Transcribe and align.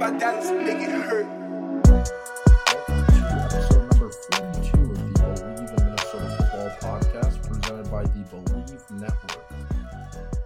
my 0.00 0.10
daddies 0.12 0.50
make 0.50 0.78
it 0.78 0.90
hurt. 0.90 1.26
Episode 3.44 3.86
number 3.90 4.10
42 4.32 4.80
of 4.80 4.96
the 4.96 5.04
Bleav 5.12 5.58
in 5.58 5.84
Minnesota 5.84 6.28
Football 6.38 6.70
podcast 6.80 7.46
presented 7.46 7.90
by 7.90 8.04
the 8.04 8.24
Bleav 8.32 8.90
Network. 8.92 9.52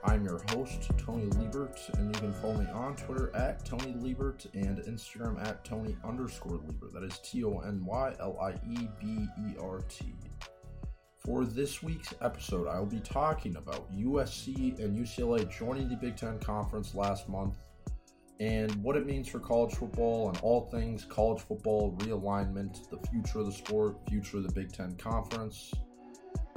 I'm 0.03 0.25
your 0.25 0.43
host, 0.51 0.91
Tony 0.99 1.27
Liebert, 1.27 1.79
and 1.97 2.13
you 2.13 2.21
can 2.21 2.33
follow 2.33 2.57
me 2.57 2.67
on 2.73 2.97
Twitter 2.97 3.31
at 3.37 3.65
Tony 3.65 3.95
Liebert 4.01 4.45
and 4.55 4.79
Instagram 4.79 5.41
at 5.47 5.65
Tony 5.65 5.97
underscore 6.05 6.59
Liebert. 6.59 6.93
That 6.93 7.05
is 7.05 7.21
T 7.21 7.45
O 7.45 7.61
N 7.61 7.85
Y 7.85 8.13
L 8.19 8.37
I 8.43 8.55
E 8.69 8.89
B 9.01 9.29
E 9.39 9.55
R 9.63 9.83
T. 9.89 10.17
For 11.25 11.45
this 11.45 11.81
week's 11.81 12.13
episode, 12.23 12.67
I 12.67 12.81
will 12.81 12.87
be 12.87 12.99
talking 12.99 13.55
about 13.55 13.89
USC 13.97 14.81
and 14.81 14.99
UCLA 14.99 15.49
joining 15.49 15.89
the 15.89 15.95
Big 15.95 16.17
Ten 16.17 16.41
Conference 16.41 16.97
last 16.97 17.29
month 17.29 17.57
and 18.41 18.75
what 18.83 18.97
it 18.97 19.07
means 19.07 19.29
for 19.29 19.39
college 19.39 19.75
football 19.75 20.29
and 20.29 20.39
all 20.39 20.69
things 20.71 21.05
college 21.05 21.41
football 21.43 21.97
realignment, 21.99 22.89
the 22.91 22.99
future 23.09 23.41
of 23.41 23.47
the 23.47 23.53
sport, 23.53 23.97
future 24.09 24.39
of 24.39 24.43
the 24.47 24.53
Big 24.53 24.73
Ten 24.73 24.97
Conference. 24.97 25.73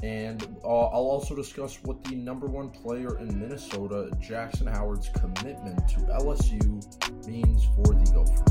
And 0.03 0.43
uh, 0.63 0.67
I'll 0.67 1.07
also 1.07 1.35
discuss 1.35 1.81
what 1.83 2.03
the 2.03 2.15
number 2.15 2.47
one 2.47 2.69
player 2.69 3.17
in 3.19 3.39
Minnesota, 3.39 4.09
Jaxon 4.21 4.71
Howard's 4.71 5.09
commitment 5.09 5.87
to 5.89 5.99
LSU, 6.01 7.27
means 7.27 7.65
for 7.75 7.93
the 7.93 8.05
Gophers. 8.13 8.47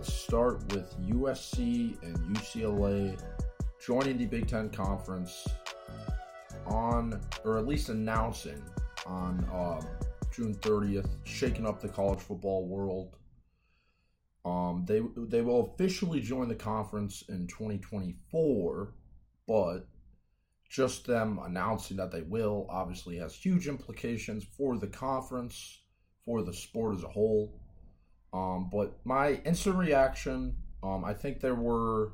Let's 0.00 0.14
start 0.14 0.72
with 0.72 0.98
USC 1.10 2.02
and 2.02 2.16
UCLA 2.34 3.22
joining 3.84 4.16
the 4.16 4.24
Big 4.24 4.48
Ten 4.48 4.70
Conference 4.70 5.46
on, 6.64 7.20
or 7.44 7.58
at 7.58 7.66
least 7.66 7.90
announcing 7.90 8.62
on 9.04 9.46
um, 9.52 9.86
June 10.32 10.54
30th, 10.54 11.06
shaking 11.24 11.66
up 11.66 11.82
the 11.82 11.88
college 11.88 12.20
football 12.20 12.66
world. 12.66 13.14
Um, 14.46 14.86
they 14.88 15.02
they 15.28 15.42
will 15.42 15.74
officially 15.74 16.20
join 16.20 16.48
the 16.48 16.54
conference 16.54 17.22
in 17.28 17.46
2024, 17.48 18.94
but 19.46 19.80
just 20.70 21.06
them 21.06 21.38
announcing 21.44 21.98
that 21.98 22.10
they 22.10 22.22
will 22.22 22.66
obviously 22.70 23.18
has 23.18 23.34
huge 23.34 23.68
implications 23.68 24.46
for 24.56 24.78
the 24.78 24.88
conference, 24.88 25.82
for 26.24 26.42
the 26.42 26.54
sport 26.54 26.96
as 26.96 27.02
a 27.02 27.08
whole. 27.08 27.60
Um, 28.32 28.68
but 28.70 28.98
my 29.04 29.40
instant 29.44 29.76
reaction, 29.76 30.56
um, 30.82 31.04
I 31.04 31.14
think 31.14 31.40
there 31.40 31.54
were 31.54 32.12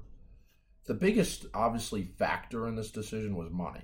the 0.87 0.95
biggest, 0.95 1.47
obviously, 1.53 2.05
factor 2.05 2.67
in 2.69 2.77
this 2.77 2.91
decision 2.91 3.37
was 3.37 3.51
money. 3.51 3.83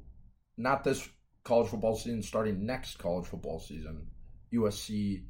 not 0.58 0.84
this 0.84 1.08
college 1.44 1.69
football 1.69 1.96
season, 1.96 2.24
starting 2.24 2.66
next 2.66 2.97
college 2.97 3.28
football 3.28 3.59
season, 3.59 4.07
USC 4.53 5.24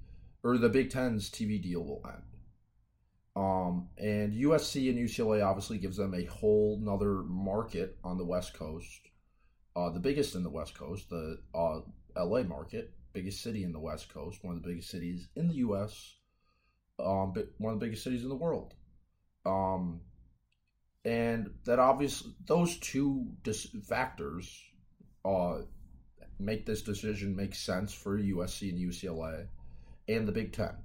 or 0.43 0.57
the 0.57 0.69
Big 0.69 0.89
Ten's 0.89 1.29
TV 1.29 1.61
deal 1.61 1.83
will 1.83 2.01
end. 2.05 2.23
Um, 3.35 3.89
and 3.97 4.33
USC 4.33 4.89
and 4.89 4.97
UCLA 4.97 5.45
obviously 5.45 5.77
gives 5.77 5.97
them 5.97 6.13
a 6.13 6.25
whole 6.25 6.79
nother 6.81 7.23
market 7.23 7.97
on 8.03 8.17
the 8.17 8.25
West 8.25 8.53
Coast. 8.53 9.09
Uh, 9.75 9.89
the 9.89 9.99
biggest 9.99 10.35
in 10.35 10.43
the 10.43 10.49
West 10.49 10.77
Coast, 10.77 11.09
the 11.09 11.37
uh, 11.55 11.79
LA 12.17 12.43
market, 12.43 12.93
biggest 13.13 13.41
city 13.41 13.63
in 13.63 13.71
the 13.71 13.79
West 13.79 14.13
Coast, 14.13 14.43
one 14.43 14.55
of 14.55 14.61
the 14.61 14.67
biggest 14.67 14.89
cities 14.89 15.29
in 15.35 15.47
the 15.47 15.55
U.S., 15.55 16.15
um, 16.99 17.31
but 17.33 17.47
one 17.57 17.73
of 17.73 17.79
the 17.79 17.85
biggest 17.85 18.03
cities 18.03 18.23
in 18.23 18.29
the 18.29 18.35
world. 18.35 18.73
Um, 19.45 20.01
and 21.05 21.51
that 21.65 21.79
obviously 21.79 22.33
those 22.45 22.77
two 22.77 23.27
dis- 23.43 23.73
factors 23.87 24.61
uh, 25.23 25.59
make 26.43 26.65
this 26.65 26.81
decision 26.81 27.35
make 27.35 27.55
sense 27.55 27.93
for 27.93 28.17
USC 28.17 28.69
and 28.69 28.79
UCLA 28.79 29.47
and 30.07 30.27
the 30.27 30.31
Big 30.31 30.53
Ten. 30.53 30.75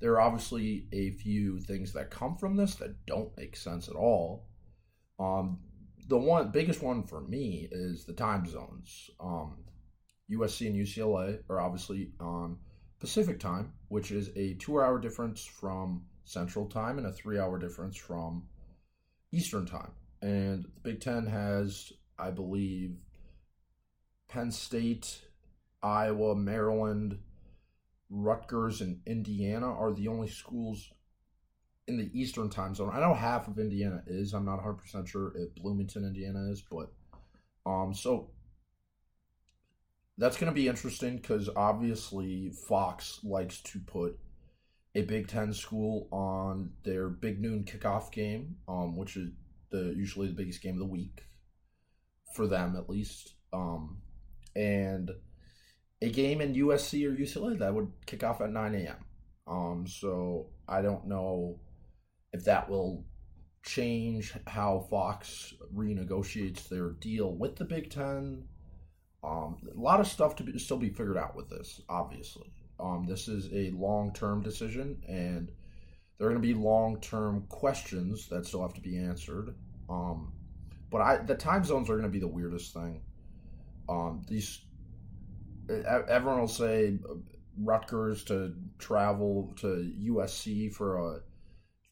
There 0.00 0.12
are 0.12 0.20
obviously 0.20 0.86
a 0.92 1.10
few 1.10 1.60
things 1.60 1.92
that 1.92 2.10
come 2.10 2.36
from 2.36 2.56
this 2.56 2.74
that 2.76 3.06
don't 3.06 3.36
make 3.36 3.56
sense 3.56 3.88
at 3.88 3.94
all. 3.94 4.48
Um, 5.18 5.58
the 6.08 6.18
one 6.18 6.50
biggest 6.50 6.82
one 6.82 7.04
for 7.04 7.20
me 7.20 7.68
is 7.70 8.04
the 8.04 8.12
time 8.12 8.46
zones. 8.46 9.10
Um, 9.20 9.58
USC 10.30 10.66
and 10.66 10.76
UCLA 10.76 11.40
are 11.48 11.60
obviously 11.60 12.10
on 12.18 12.58
Pacific 12.98 13.38
time, 13.38 13.72
which 13.88 14.10
is 14.10 14.30
a 14.36 14.54
two-hour 14.54 14.98
difference 14.98 15.44
from 15.44 16.04
Central 16.24 16.66
time 16.66 16.98
and 16.98 17.06
a 17.06 17.12
three-hour 17.12 17.58
difference 17.58 17.96
from 17.96 18.44
Eastern 19.32 19.66
time. 19.66 19.92
And 20.20 20.64
the 20.64 20.70
Big 20.82 21.00
Ten 21.00 21.26
has, 21.26 21.92
I 22.18 22.30
believe, 22.30 22.96
Penn 24.32 24.50
State, 24.50 25.20
Iowa, 25.82 26.34
Maryland, 26.34 27.18
Rutgers, 28.08 28.80
and 28.80 29.02
Indiana 29.04 29.66
are 29.66 29.92
the 29.92 30.08
only 30.08 30.28
schools 30.28 30.90
in 31.86 31.98
the 31.98 32.10
Eastern 32.18 32.48
time 32.48 32.74
zone. 32.74 32.90
I 32.94 33.00
know 33.00 33.12
half 33.12 33.46
of 33.46 33.58
Indiana 33.58 34.02
is. 34.06 34.32
I'm 34.32 34.46
not 34.46 34.58
100% 34.60 35.06
sure 35.06 35.34
if 35.36 35.54
Bloomington, 35.56 36.06
Indiana 36.06 36.50
is, 36.50 36.62
but 36.62 36.92
um 37.66 37.92
so 37.94 38.30
that's 40.16 40.36
going 40.36 40.50
to 40.50 40.54
be 40.54 40.66
interesting 40.66 41.18
cuz 41.20 41.50
obviously 41.54 42.50
Fox 42.50 43.20
likes 43.22 43.60
to 43.60 43.80
put 43.80 44.18
a 44.94 45.02
Big 45.02 45.28
10 45.28 45.52
school 45.52 46.08
on 46.10 46.72
their 46.84 47.08
big 47.08 47.40
noon 47.40 47.64
kickoff 47.64 48.10
game, 48.10 48.56
um 48.66 48.96
which 48.96 49.16
is 49.18 49.30
the 49.68 49.92
usually 49.94 50.28
the 50.28 50.34
biggest 50.34 50.62
game 50.62 50.74
of 50.74 50.80
the 50.80 50.86
week 50.86 51.26
for 52.34 52.46
them 52.46 52.76
at 52.76 52.88
least. 52.88 53.34
Um 53.52 54.00
and 54.54 55.10
a 56.00 56.10
game 56.10 56.40
in 56.40 56.54
USC 56.54 57.06
or 57.06 57.16
UCLA 57.16 57.58
that 57.58 57.74
would 57.74 57.92
kick 58.06 58.24
off 58.24 58.40
at 58.40 58.50
9 58.50 58.74
a.m. 58.74 58.96
Um, 59.46 59.86
so 59.86 60.48
I 60.68 60.82
don't 60.82 61.06
know 61.06 61.60
if 62.32 62.44
that 62.44 62.68
will 62.68 63.04
change 63.64 64.34
how 64.46 64.86
Fox 64.90 65.54
renegotiates 65.74 66.68
their 66.68 66.90
deal 66.90 67.32
with 67.32 67.56
the 67.56 67.64
Big 67.64 67.90
Ten. 67.90 68.44
Um, 69.24 69.58
a 69.72 69.80
lot 69.80 70.00
of 70.00 70.08
stuff 70.08 70.34
to 70.36 70.42
be, 70.42 70.58
still 70.58 70.76
be 70.76 70.88
figured 70.88 71.16
out 71.16 71.36
with 71.36 71.48
this, 71.48 71.80
obviously. 71.88 72.52
Um, 72.80 73.06
this 73.08 73.28
is 73.28 73.48
a 73.52 73.70
long 73.76 74.12
term 74.12 74.42
decision, 74.42 75.00
and 75.08 75.52
there 76.18 76.26
are 76.26 76.30
going 76.30 76.42
to 76.42 76.48
be 76.48 76.54
long 76.54 77.00
term 77.00 77.46
questions 77.48 78.28
that 78.28 78.46
still 78.46 78.62
have 78.62 78.74
to 78.74 78.80
be 78.80 78.98
answered. 78.98 79.54
Um, 79.88 80.32
but 80.90 81.00
I, 81.00 81.16
the 81.18 81.36
time 81.36 81.64
zones 81.64 81.88
are 81.88 81.94
going 81.94 82.02
to 82.02 82.08
be 82.08 82.18
the 82.18 82.26
weirdest 82.26 82.74
thing. 82.74 83.02
Um, 83.88 84.22
these 84.28 84.60
everyone 85.68 86.40
will 86.40 86.48
say 86.48 86.98
Rutgers 87.58 88.24
to 88.24 88.54
travel 88.78 89.52
to 89.58 89.92
USC 90.06 90.72
for 90.72 90.96
a 90.96 91.20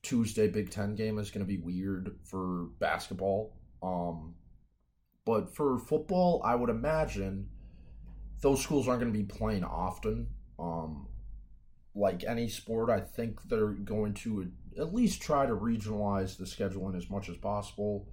Tuesday 0.03 0.49
Big 0.49 0.71
Ten 0.71 0.95
game 0.95 1.19
is 1.19 1.31
going 1.31 1.47
to 1.47 1.49
be 1.49 1.59
weird 1.59 2.17
for 2.25 2.69
basketball. 2.79 3.55
Um, 3.83 4.35
but 5.25 5.55
for 5.55 5.79
football, 5.79 6.43
I 6.45 6.55
would 6.55 6.71
imagine 6.71 7.49
those 8.41 8.63
schools 8.63 8.89
aren't 8.89 9.01
going 9.01 9.13
to 9.13 9.19
be 9.19 9.25
playing 9.25 9.65
often. 9.65 10.29
Um, 10.59 11.09
like 11.95 12.25
any 12.25 12.49
sport, 12.49 12.91
I 12.91 13.01
think 13.01 13.43
they're 13.49 13.69
going 13.69 14.15
to 14.15 14.51
at 14.79 14.95
least 14.95 15.21
try 15.21 15.47
to 15.47 15.55
regionalize 15.55 16.37
the 16.37 16.45
scheduling 16.45 16.97
as 16.97 17.11
much 17.11 17.29
as 17.29 17.37
possible. 17.37 18.09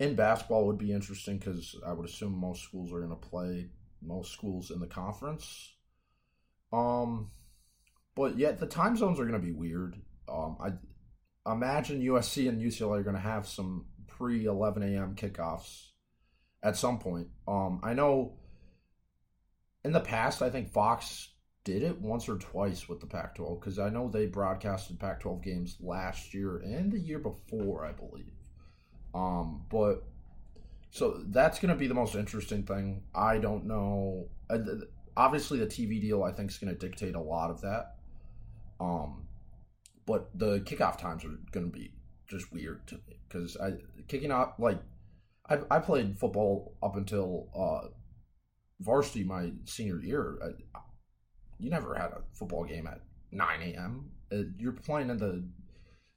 In 0.00 0.14
basketball, 0.14 0.66
would 0.66 0.78
be 0.78 0.92
interesting 0.92 1.36
because 1.36 1.76
I 1.86 1.92
would 1.92 2.08
assume 2.08 2.32
most 2.32 2.62
schools 2.62 2.90
are 2.90 3.00
going 3.00 3.10
to 3.10 3.16
play 3.28 3.68
most 4.00 4.32
schools 4.32 4.70
in 4.70 4.80
the 4.80 4.86
conference. 4.86 5.74
Um, 6.72 7.30
but 8.16 8.38
yet 8.38 8.58
the 8.58 8.66
time 8.66 8.96
zones 8.96 9.20
are 9.20 9.26
going 9.26 9.38
to 9.38 9.46
be 9.46 9.52
weird. 9.52 10.00
Um, 10.26 10.56
I 10.58 11.52
imagine 11.52 12.00
USC 12.00 12.48
and 12.48 12.62
UCLA 12.62 13.00
are 13.00 13.02
going 13.02 13.14
to 13.14 13.20
have 13.20 13.46
some 13.46 13.86
pre 14.08 14.46
11 14.46 14.82
a.m. 14.82 15.14
kickoffs 15.16 15.88
at 16.62 16.78
some 16.78 16.98
point. 16.98 17.28
Um, 17.46 17.80
I 17.82 17.92
know 17.92 18.38
in 19.84 19.92
the 19.92 20.00
past, 20.00 20.40
I 20.40 20.48
think 20.48 20.70
Fox 20.70 21.28
did 21.64 21.82
it 21.82 22.00
once 22.00 22.26
or 22.26 22.38
twice 22.38 22.88
with 22.88 23.00
the 23.00 23.06
Pac 23.06 23.34
12 23.34 23.60
because 23.60 23.78
I 23.78 23.90
know 23.90 24.08
they 24.08 24.24
broadcasted 24.24 24.98
Pac 24.98 25.20
12 25.20 25.42
games 25.42 25.76
last 25.78 26.32
year 26.32 26.56
and 26.56 26.90
the 26.90 26.98
year 26.98 27.18
before, 27.18 27.84
I 27.84 27.92
believe. 27.92 28.32
Um, 29.14 29.64
but 29.70 30.04
so 30.90 31.22
that's 31.28 31.58
going 31.58 31.72
to 31.72 31.78
be 31.78 31.86
the 31.86 31.94
most 31.94 32.14
interesting 32.14 32.64
thing. 32.64 33.02
I 33.14 33.38
don't 33.38 33.66
know. 33.66 34.28
Obviously, 35.16 35.58
the 35.58 35.66
TV 35.66 36.00
deal 36.00 36.22
I 36.22 36.32
think 36.32 36.50
is 36.50 36.58
going 36.58 36.72
to 36.72 36.78
dictate 36.78 37.14
a 37.14 37.20
lot 37.20 37.50
of 37.50 37.60
that. 37.62 37.96
Um, 38.80 39.26
but 40.06 40.30
the 40.34 40.60
kickoff 40.60 40.98
times 40.98 41.24
are 41.24 41.38
going 41.52 41.70
to 41.70 41.72
be 41.72 41.92
just 42.28 42.52
weird 42.52 42.86
to 42.88 42.94
me 42.94 43.20
because 43.28 43.56
I 43.56 43.74
kicking 44.08 44.30
off 44.30 44.54
like 44.58 44.80
I, 45.48 45.58
I 45.70 45.78
played 45.80 46.18
football 46.18 46.76
up 46.82 46.96
until 46.96 47.48
uh, 47.54 47.88
varsity 48.80 49.24
my 49.24 49.52
senior 49.64 50.00
year. 50.00 50.38
I, 50.42 50.78
you 51.58 51.70
never 51.70 51.94
had 51.94 52.12
a 52.12 52.22
football 52.32 52.64
game 52.64 52.86
at 52.86 53.02
9 53.32 53.62
a.m. 53.62 54.10
Uh, 54.32 54.44
you're 54.58 54.72
playing 54.72 55.10
at 55.10 55.18
the 55.18 55.44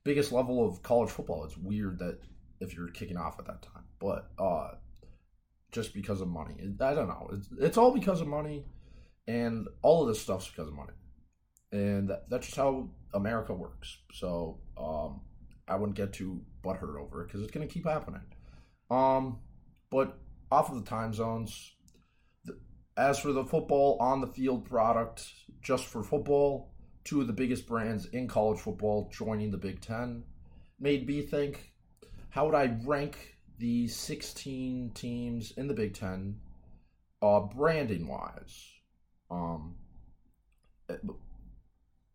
biggest 0.04 0.31
level 0.31 0.66
of 0.66 0.81
college 0.81 1.10
football. 1.10 1.44
It's 1.44 1.57
weird 1.57 2.00
that 2.00 2.19
if 2.63 2.75
you're 2.75 2.89
kicking 2.89 3.18
off 3.18 3.39
at 3.39 3.45
that 3.45 3.62
time, 3.62 3.83
but 4.00 4.31
uh, 4.39 4.71
just 5.71 5.94
because 5.94 6.21
of 6.21 6.27
money, 6.27 6.56
I 6.80 6.94
don't 6.94 7.07
know. 7.07 7.30
It's, 7.33 7.50
it's 7.60 7.77
all 7.77 7.92
because 7.92 8.21
of 8.21 8.27
money, 8.27 8.65
and 9.27 9.68
all 9.81 10.04
of 10.04 10.07
this 10.07 10.21
stuff's 10.21 10.50
because 10.50 10.68
of 10.68 10.74
money, 10.74 10.94
and 11.71 12.10
that, 12.10 12.30
that's 12.30 12.48
just 12.48 12.57
how 12.57 12.89
America 13.13 13.54
works. 13.54 13.98
So 14.13 14.60
um, 14.77 15.21
I 15.68 15.75
wouldn't 15.75 15.98
get 15.98 16.13
too 16.13 16.42
butthurt 16.63 17.00
over 17.00 17.24
it 17.24 17.27
because 17.27 17.42
it's 17.42 17.51
to 17.51 17.68
keep 17.68 17.88
happening. 17.88 18.21
Um, 18.89 19.39
but 19.89 20.18
off 20.51 20.69
of 20.69 20.83
the 20.83 20.89
time 20.89 21.13
zones, 21.13 21.74
as 22.95 23.19
for 23.19 23.31
the 23.31 23.44
football 23.44 23.98
on 24.00 24.21
the 24.21 24.27
field 24.27 24.66
product, 24.66 25.25
just 25.62 25.86
for 25.86 26.04
football, 26.04 26.74
two 27.04 27.21
of 27.21 27.27
the 27.27 27.33
biggest 27.33 27.68
brands 27.68 28.06
in 28.07 28.27
college 28.27 28.59
football 28.59 29.09
joining 29.12 29.51
the 29.51 29.57
Big 29.57 29.81
Ten 29.81 30.24
made 30.80 31.07
me 31.07 31.21
think 31.21 31.72
how 32.33 32.47
would 32.47 32.56
I 32.56 32.75
rank 32.83 33.35
the 33.59 33.88
16 33.88 34.91
teams 34.95 35.51
in 35.51 35.68
the 35.68 35.75
Big 35.75 35.94
Ten 35.94 36.38
uh, 37.21 37.41
branding 37.41 38.07
wise? 38.07 38.71
Um, 39.30 39.75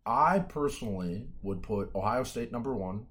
I 0.05 0.41
personally 0.41 1.29
would 1.43 1.63
put 1.63 1.95
Ohio 1.95 2.25
State 2.25 2.51
number 2.51 2.75
one, 2.75 3.07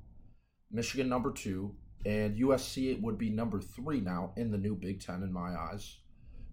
Michigan 0.69 1.07
number 1.07 1.31
two, 1.31 1.75
and 2.06 2.38
USC 2.38 3.01
would 3.01 3.18
be 3.18 3.30
number 3.30 3.62
three 3.62 4.01
now 4.01 4.33
in 4.36 4.51
the 4.51 4.57
new 4.57 4.75
Big 4.75 5.00
Ten 5.00 5.24
in 5.24 5.31
my 5.31 5.56
eyes. 5.56 6.00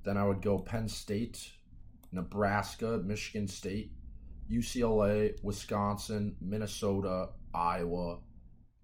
Then 0.04 0.16
I 0.16 0.24
would 0.24 0.40
go 0.40 0.60
Penn 0.60 0.86
State, 0.88 1.50
Nebraska, 2.12 3.02
Michigan 3.04 3.48
State, 3.48 3.90
UCLA, 4.48 5.32
Wisconsin, 5.42 6.36
Minnesota, 6.40 7.30
Iowa, 7.52 8.20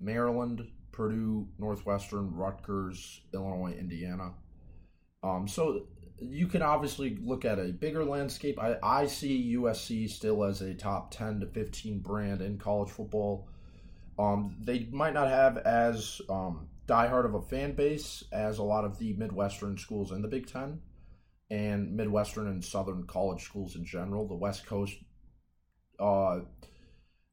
Maryland, 0.00 0.66
Purdue, 0.92 1.48
Northwestern, 1.58 2.34
Rutgers, 2.34 3.20
Illinois, 3.32 3.76
Indiana. 3.78 4.32
Um, 5.22 5.46
so 5.46 5.86
you 6.20 6.46
can 6.46 6.62
obviously 6.62 7.16
look 7.20 7.44
at 7.44 7.58
a 7.58 7.72
bigger 7.72 8.04
landscape. 8.04 8.58
I, 8.58 8.76
I 8.82 9.06
see 9.06 9.56
USC 9.56 10.08
still 10.10 10.44
as 10.44 10.60
a 10.60 10.74
top 10.74 11.10
10 11.10 11.40
to 11.40 11.46
15 11.46 12.00
brand 12.00 12.42
in 12.42 12.58
college 12.58 12.90
football. 12.90 13.48
Um, 14.18 14.56
they 14.60 14.86
might 14.90 15.14
not 15.14 15.28
have 15.28 15.56
as 15.58 16.20
um, 16.28 16.68
diehard 16.86 17.24
of 17.24 17.34
a 17.34 17.42
fan 17.42 17.72
base 17.72 18.24
as 18.32 18.58
a 18.58 18.62
lot 18.62 18.84
of 18.84 18.98
the 18.98 19.14
Midwestern 19.14 19.78
schools 19.78 20.12
in 20.12 20.20
the 20.22 20.28
Big 20.28 20.46
Ten 20.46 20.80
and 21.50 21.96
Midwestern 21.96 22.46
and 22.46 22.64
Southern 22.64 23.06
college 23.06 23.42
schools 23.42 23.76
in 23.76 23.84
general. 23.84 24.28
The 24.28 24.34
West 24.34 24.66
Coast, 24.66 24.96
uh, 25.98 26.40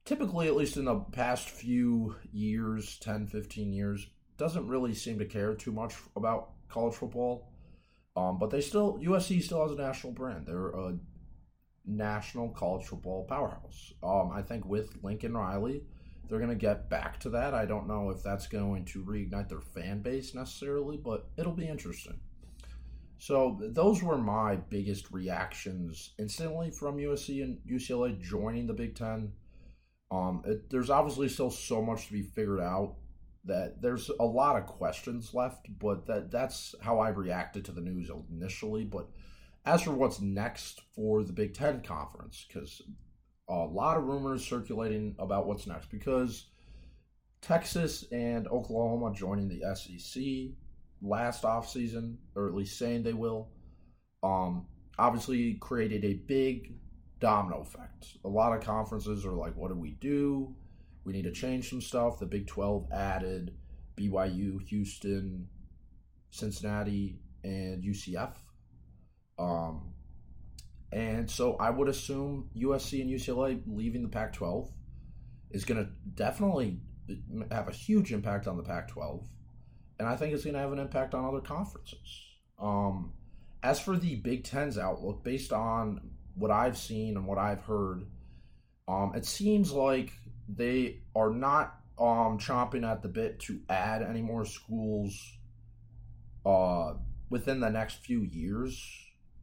typically, 0.07 0.47
at 0.47 0.55
least 0.55 0.77
in 0.77 0.85
the 0.85 0.95
past 1.11 1.49
few 1.49 2.15
years 2.31 2.97
10, 2.99 3.27
15 3.27 3.73
years, 3.73 4.07
doesn't 4.37 4.67
really 4.67 4.93
seem 4.93 5.19
to 5.19 5.25
care 5.25 5.53
too 5.53 5.73
much 5.73 5.95
about 6.15 6.51
college 6.69 6.95
football. 6.95 7.51
Um, 8.15 8.39
but 8.39 8.49
they 8.49 8.61
still 8.61 8.97
USC 9.03 9.43
still 9.43 9.61
has 9.61 9.77
a 9.77 9.81
national 9.81 10.13
brand. 10.13 10.47
They're 10.47 10.69
a 10.69 10.97
national 11.85 12.49
college 12.49 12.85
football 12.85 13.25
powerhouse. 13.25 13.93
Um, 14.01 14.31
I 14.33 14.41
think 14.41 14.65
with 14.65 14.97
Lincoln 15.03 15.35
Riley, 15.35 15.83
they're 16.27 16.39
going 16.39 16.49
to 16.49 16.55
get 16.55 16.89
back 16.89 17.19
to 17.21 17.29
that. 17.31 17.53
I 17.53 17.65
don't 17.65 17.87
know 17.87 18.09
if 18.09 18.23
that's 18.23 18.47
going 18.47 18.85
to 18.85 19.03
reignite 19.03 19.49
their 19.49 19.61
fan 19.61 20.01
base 20.01 20.33
necessarily, 20.33 20.97
but 20.97 21.27
it'll 21.37 21.53
be 21.53 21.67
interesting. 21.67 22.19
So 23.19 23.59
those 23.61 24.01
were 24.01 24.17
my 24.17 24.55
biggest 24.55 25.11
reactions 25.11 26.13
instantly 26.17 26.71
from 26.71 26.97
USC 26.97 27.43
and 27.43 27.57
UCLA 27.69 28.19
joining 28.21 28.67
the 28.67 28.73
Big 28.73 28.95
Ten. 28.95 29.33
Um, 30.09 30.43
it, 30.45 30.69
there's 30.69 30.89
obviously 30.89 31.29
still 31.29 31.51
so 31.51 31.81
much 31.81 32.07
to 32.07 32.13
be 32.13 32.23
figured 32.23 32.61
out 32.61 32.95
that 33.45 33.81
there's 33.81 34.09
a 34.19 34.25
lot 34.25 34.57
of 34.57 34.65
questions 34.65 35.33
left, 35.33 35.67
but 35.79 36.05
that 36.07 36.31
that's 36.31 36.75
how 36.81 36.99
I 36.99 37.09
reacted 37.09 37.65
to 37.65 37.71
the 37.71 37.81
news 37.81 38.09
initially. 38.31 38.83
But 38.83 39.09
as 39.65 39.81
for 39.81 39.91
what's 39.91 40.21
next 40.21 40.81
for 40.95 41.23
the 41.23 41.33
Big 41.33 41.53
Ten 41.53 41.81
conference, 41.81 42.45
because 42.47 42.81
a 43.49 43.53
lot 43.53 43.97
of 43.97 44.03
rumors 44.03 44.45
circulating 44.45 45.15
about 45.19 45.47
what's 45.47 45.67
next, 45.67 45.89
because 45.89 46.47
Texas 47.41 48.05
and 48.11 48.47
Oklahoma 48.47 49.13
joining 49.13 49.47
the 49.47 49.75
SEC 49.75 50.23
last 51.01 51.43
offseason, 51.43 52.15
or 52.35 52.47
at 52.47 52.55
least 52.55 52.77
saying 52.77 53.03
they 53.03 53.13
will, 53.13 53.49
um, 54.23 54.67
obviously 54.97 55.55
created 55.55 56.03
a 56.03 56.13
big 56.13 56.73
domino 57.19 57.61
effect. 57.61 58.17
A 58.23 58.29
lot 58.29 58.55
of 58.55 58.63
conferences 58.63 59.25
are 59.25 59.31
like, 59.31 59.55
what 59.55 59.69
do 59.69 59.75
we 59.75 59.91
do? 59.91 60.55
we 61.07 61.13
need 61.13 61.23
to 61.23 61.31
change 61.31 61.69
some 61.69 61.79
stuff. 61.79 62.19
The 62.19 62.25
Big 62.25 62.47
12 62.47 62.91
added 62.91 63.55
BYU, 63.95 64.61
Houston, 64.67 65.47
Cincinnati, 66.31 67.21
and 67.45 67.81
UCF. 67.81 68.33
Um, 69.39 69.93
and 70.91 71.31
so 71.31 71.55
I 71.61 71.69
would 71.69 71.87
assume 71.87 72.49
USC 72.57 72.99
and 72.99 73.09
UCLA 73.09 73.61
leaving 73.65 74.03
the 74.03 74.09
Pac 74.09 74.33
12 74.33 74.69
is 75.51 75.63
going 75.63 75.81
to 75.81 75.89
definitely 76.13 76.81
have 77.51 77.69
a 77.69 77.73
huge 77.73 78.11
impact 78.11 78.45
on 78.45 78.57
the 78.57 78.63
Pac 78.63 78.89
12. 78.89 79.25
And 79.99 80.09
I 80.09 80.17
think 80.17 80.33
it's 80.33 80.43
going 80.43 80.55
to 80.55 80.59
have 80.59 80.73
an 80.73 80.79
impact 80.79 81.15
on 81.15 81.23
other 81.23 81.39
conferences. 81.39 82.25
Um, 82.59 83.13
as 83.63 83.79
for 83.79 83.95
the 83.95 84.15
Big 84.15 84.43
Ten's 84.43 84.77
outlook, 84.77 85.23
based 85.23 85.53
on 85.53 86.01
what 86.37 86.51
I've 86.51 86.77
seen 86.77 87.17
and 87.17 87.25
what 87.25 87.37
I've 87.37 87.61
heard, 87.61 88.05
um, 88.87 89.13
it 89.15 89.25
seems 89.25 89.71
like 89.71 90.13
they 90.47 91.01
are 91.15 91.31
not 91.31 91.75
um, 91.99 92.37
chomping 92.37 92.89
at 92.89 93.01
the 93.01 93.09
bit 93.09 93.39
to 93.41 93.59
add 93.69 94.01
any 94.01 94.21
more 94.21 94.45
schools 94.45 95.37
uh, 96.45 96.93
within 97.29 97.59
the 97.59 97.69
next 97.69 98.05
few 98.05 98.21
years. 98.21 98.81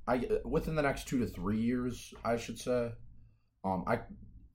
I 0.06 0.28
within 0.44 0.74
the 0.74 0.82
next 0.82 1.08
two 1.08 1.18
to 1.20 1.26
three 1.26 1.58
years, 1.58 2.12
I 2.24 2.36
should 2.36 2.58
say. 2.58 2.92
Um, 3.64 3.84
I 3.86 4.00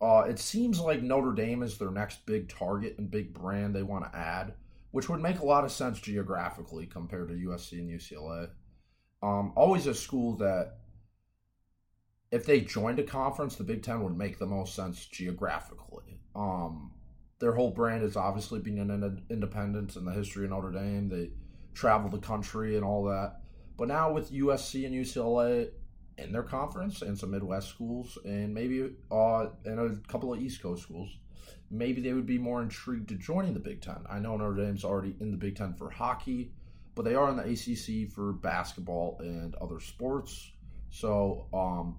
uh, 0.01 0.25
it 0.29 0.39
seems 0.39 0.79
like 0.79 1.03
Notre 1.03 1.34
Dame 1.34 1.62
is 1.62 1.77
their 1.77 1.91
next 1.91 2.25
big 2.25 2.48
target 2.48 2.96
and 2.98 3.12
big 3.12 3.34
brand 3.34 3.75
they 3.75 3.84
want 3.84 4.05
to 4.05 4.17
add, 4.17 4.53
which 4.91 5.10
would 5.10 5.22
make 5.22 5.39
a 5.39 5.46
lot 5.46 5.65
of 5.65 5.72
sense 5.72 6.00
geographically 6.00 6.86
compared 6.86 7.27
to 7.29 7.34
USC 7.36 7.74
and 7.74 7.89
UCLA. 7.89 8.50
Um, 9.22 9.51
always 9.58 9.88
a 9.88 9.93
school 9.93 10.38
that, 10.38 10.77
if 12.31 12.45
they 12.45 12.62
joined 12.62 13.00
a 13.00 13.03
conference, 13.03 13.55
the 13.55 13.63
Big 13.63 13.83
Ten 13.83 14.03
would 14.03 14.17
make 14.17 14.38
the 14.38 14.45
most 14.45 14.75
sense 14.75 15.05
geographically. 15.05 16.19
Um, 16.36 16.91
their 17.39 17.53
whole 17.53 17.71
brand 17.71 18.03
is 18.03 18.15
obviously 18.15 18.59
being 18.59 18.79
an 18.79 19.24
independent 19.29 19.95
in 19.95 20.05
the 20.05 20.12
history 20.12 20.45
of 20.45 20.51
Notre 20.51 20.71
Dame. 20.71 21.09
They 21.09 21.31
travel 21.74 22.09
the 22.09 22.19
country 22.19 22.75
and 22.75 22.86
all 22.86 23.05
that. 23.05 23.41
But 23.77 23.88
now 23.88 24.12
with 24.12 24.31
USC 24.31 24.86
and 24.86 24.93
UCLA, 24.93 25.69
in 26.24 26.31
their 26.31 26.43
conference 26.43 27.01
and 27.01 27.17
some 27.17 27.31
Midwest 27.31 27.69
schools 27.69 28.17
and 28.25 28.53
maybe 28.53 28.91
uh, 29.12 29.48
and 29.65 29.79
a 29.79 29.95
couple 30.07 30.33
of 30.33 30.41
East 30.41 30.62
Coast 30.62 30.83
schools, 30.83 31.17
maybe 31.71 32.01
they 32.01 32.13
would 32.13 32.25
be 32.25 32.38
more 32.38 32.62
intrigued 32.62 33.09
to 33.09 33.15
joining 33.15 33.53
the 33.53 33.59
Big 33.59 33.81
Ten. 33.81 34.03
I 34.09 34.19
know 34.19 34.36
Notre 34.38 34.55
Dame's 34.55 34.83
already 34.83 35.15
in 35.19 35.31
the 35.31 35.38
Big 35.38 35.55
Ten 35.55 35.74
for 35.74 35.89
hockey, 35.89 36.51
but 36.95 37.05
they 37.05 37.15
are 37.15 37.29
in 37.29 37.38
the 37.38 37.43
ACC 37.43 38.12
for 38.12 38.33
basketball 38.33 39.17
and 39.19 39.55
other 39.55 39.79
sports. 39.79 40.51
So 40.89 41.48
um, 41.53 41.98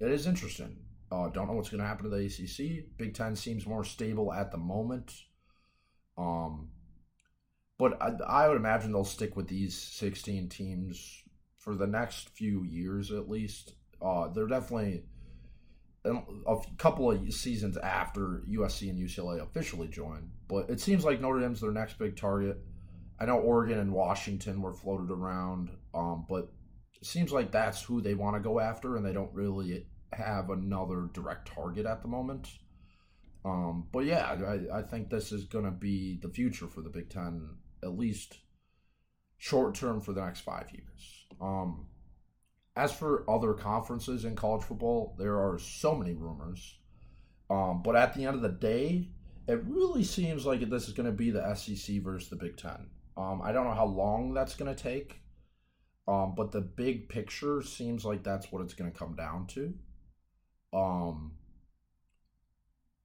it 0.00 0.10
is 0.10 0.26
interesting. 0.26 0.76
Uh, 1.10 1.28
don't 1.28 1.46
know 1.48 1.54
what's 1.54 1.70
going 1.70 1.80
to 1.80 1.86
happen 1.86 2.10
to 2.10 2.16
the 2.16 2.26
ACC. 2.26 2.84
Big 2.98 3.14
Ten 3.14 3.34
seems 3.34 3.66
more 3.66 3.84
stable 3.84 4.32
at 4.32 4.50
the 4.50 4.58
moment. 4.58 5.12
Um, 6.16 6.68
but 7.78 8.00
I, 8.02 8.10
I 8.26 8.48
would 8.48 8.56
imagine 8.56 8.92
they'll 8.92 9.04
stick 9.04 9.36
with 9.36 9.48
these 9.48 9.80
16 9.80 10.48
teams 10.48 11.22
for 11.58 11.74
the 11.74 11.86
next 11.86 12.28
few 12.30 12.64
years 12.64 13.10
at 13.10 13.28
least. 13.28 13.74
Uh, 14.02 14.28
they're 14.28 14.46
definitely 14.46 15.04
a 16.04 16.56
couple 16.76 17.10
of 17.10 17.32
seasons 17.32 17.76
after 17.76 18.42
USC 18.48 18.88
and 18.88 18.98
UCLA 18.98 19.42
officially 19.42 19.88
joined, 19.88 20.30
but 20.46 20.70
it 20.70 20.80
seems 20.80 21.04
like 21.04 21.20
Notre 21.20 21.40
Dame's 21.40 21.60
their 21.60 21.72
next 21.72 21.98
big 21.98 22.16
target. 22.16 22.58
I 23.20 23.26
know 23.26 23.38
Oregon 23.38 23.78
and 23.78 23.92
Washington 23.92 24.62
were 24.62 24.72
floated 24.72 25.10
around, 25.10 25.70
um, 25.92 26.24
but 26.28 26.52
seems 27.02 27.32
like 27.32 27.52
that's 27.52 27.82
who 27.82 28.00
they 28.00 28.14
want 28.14 28.36
to 28.36 28.40
go 28.40 28.60
after, 28.60 28.96
and 28.96 29.04
they 29.04 29.12
don't 29.12 29.32
really 29.32 29.86
have 30.12 30.50
another 30.50 31.08
direct 31.12 31.52
target 31.54 31.86
at 31.86 32.02
the 32.02 32.08
moment. 32.08 32.48
Um, 33.44 33.86
but 33.92 34.04
yeah, 34.04 34.36
I, 34.72 34.78
I 34.78 34.82
think 34.82 35.08
this 35.08 35.32
is 35.32 35.44
going 35.44 35.64
to 35.64 35.70
be 35.70 36.18
the 36.20 36.28
future 36.28 36.66
for 36.66 36.82
the 36.82 36.90
Big 36.90 37.08
Ten, 37.08 37.48
at 37.82 37.96
least 37.96 38.38
short 39.36 39.74
term 39.74 40.00
for 40.00 40.12
the 40.12 40.24
next 40.24 40.40
five 40.40 40.70
years. 40.72 41.26
Um, 41.40 41.86
as 42.76 42.92
for 42.92 43.28
other 43.28 43.54
conferences 43.54 44.24
in 44.24 44.36
college 44.36 44.64
football, 44.64 45.16
there 45.18 45.36
are 45.36 45.58
so 45.58 45.94
many 45.94 46.14
rumors. 46.14 46.78
Um, 47.50 47.82
but 47.82 47.96
at 47.96 48.14
the 48.14 48.24
end 48.24 48.36
of 48.36 48.42
the 48.42 48.48
day, 48.48 49.08
it 49.46 49.64
really 49.64 50.04
seems 50.04 50.44
like 50.44 50.68
this 50.68 50.86
is 50.86 50.94
going 50.94 51.06
to 51.06 51.12
be 51.12 51.30
the 51.30 51.54
SEC 51.54 52.02
versus 52.02 52.28
the 52.28 52.36
Big 52.36 52.56
Ten. 52.56 52.90
Um, 53.16 53.40
I 53.42 53.52
don't 53.52 53.64
know 53.64 53.74
how 53.74 53.86
long 53.86 54.34
that's 54.34 54.54
going 54.54 54.74
to 54.74 54.80
take, 54.80 55.20
um, 56.08 56.34
but 56.34 56.50
the 56.52 56.62
big 56.62 57.10
picture 57.10 57.60
seems 57.62 58.04
like 58.04 58.24
that's 58.24 58.50
what 58.50 58.62
it's 58.62 58.72
going 58.72 58.90
to 58.90 58.98
come 58.98 59.14
down 59.14 59.46
to. 59.48 59.74
Um, 60.72 61.32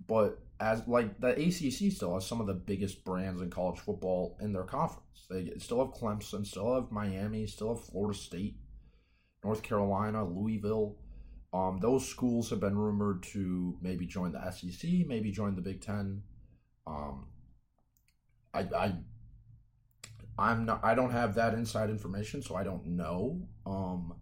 but 0.07 0.39
as 0.59 0.87
like 0.87 1.19
the 1.19 1.31
ACC 1.31 1.91
still 1.91 2.13
has 2.13 2.25
some 2.25 2.39
of 2.39 2.47
the 2.47 2.53
biggest 2.53 3.03
brands 3.03 3.41
in 3.41 3.49
college 3.49 3.79
football 3.79 4.37
in 4.39 4.53
their 4.53 4.63
conference. 4.63 5.25
They 5.29 5.51
still 5.57 5.79
have 5.79 5.93
Clemson, 5.93 6.45
still 6.45 6.75
have 6.75 6.91
Miami, 6.91 7.45
still 7.45 7.75
have 7.75 7.83
Florida 7.83 8.17
State, 8.17 8.55
North 9.43 9.63
Carolina, 9.63 10.23
Louisville. 10.23 10.95
Um, 11.53 11.79
those 11.81 12.07
schools 12.07 12.49
have 12.51 12.61
been 12.61 12.77
rumored 12.77 13.23
to 13.33 13.77
maybe 13.81 14.05
join 14.05 14.31
the 14.31 14.49
SEC, 14.49 14.89
maybe 15.07 15.29
join 15.29 15.55
the 15.55 15.61
Big 15.61 15.81
Ten. 15.81 16.23
Um, 16.87 17.27
I, 18.53 18.61
I, 18.61 18.93
I'm 20.37 20.65
not. 20.65 20.81
I 20.83 20.95
don't 20.95 21.11
have 21.11 21.35
that 21.35 21.53
inside 21.53 21.89
information, 21.89 22.41
so 22.41 22.55
I 22.55 22.63
don't 22.63 22.85
know. 22.87 23.47
Um, 23.65 24.15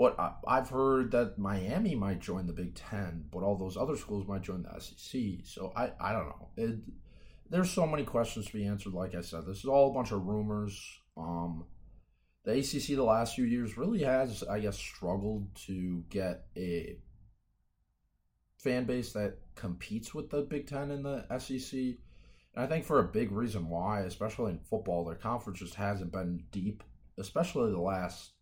but 0.00 0.18
I, 0.18 0.56
have 0.56 0.70
heard 0.70 1.10
that 1.12 1.38
Miami 1.38 1.94
might 1.94 2.20
join 2.20 2.46
the 2.46 2.54
Big 2.54 2.74
Ten, 2.74 3.26
but 3.30 3.42
all 3.42 3.56
those 3.56 3.76
other 3.76 3.96
schools 3.96 4.26
might 4.26 4.42
join 4.42 4.62
the 4.62 4.80
SEC. 4.80 5.20
So 5.44 5.72
I, 5.76 5.92
I 6.00 6.12
don't 6.12 6.26
know. 6.26 6.48
It, 6.56 6.80
there's 7.50 7.70
so 7.70 7.86
many 7.86 8.04
questions 8.04 8.46
to 8.46 8.52
be 8.54 8.64
answered. 8.64 8.94
Like 8.94 9.14
I 9.14 9.20
said, 9.20 9.44
this 9.46 9.58
is 9.58 9.66
all 9.66 9.90
a 9.90 9.94
bunch 9.94 10.10
of 10.10 10.24
rumors. 10.24 10.80
Um, 11.18 11.66
the 12.44 12.52
ACC 12.52 12.96
the 12.96 13.02
last 13.02 13.34
few 13.34 13.44
years 13.44 13.76
really 13.76 14.02
has, 14.02 14.42
I 14.42 14.60
guess, 14.60 14.78
struggled 14.78 15.54
to 15.66 16.02
get 16.08 16.46
a 16.56 16.96
fan 18.56 18.84
base 18.84 19.12
that 19.12 19.36
competes 19.54 20.14
with 20.14 20.30
the 20.30 20.42
Big 20.42 20.66
Ten 20.66 20.90
and 20.90 21.04
the 21.04 21.26
SEC. 21.38 21.98
And 22.54 22.64
I 22.64 22.66
think 22.66 22.84
for 22.84 22.98
a 22.98 23.04
big 23.04 23.30
reason 23.30 23.68
why, 23.68 24.00
especially 24.00 24.52
in 24.52 24.58
football, 24.58 25.04
their 25.04 25.14
conference 25.14 25.60
just 25.60 25.74
hasn't 25.74 26.12
been 26.12 26.44
deep, 26.50 26.82
especially 27.16 27.70
the 27.70 27.80
last 27.80 28.32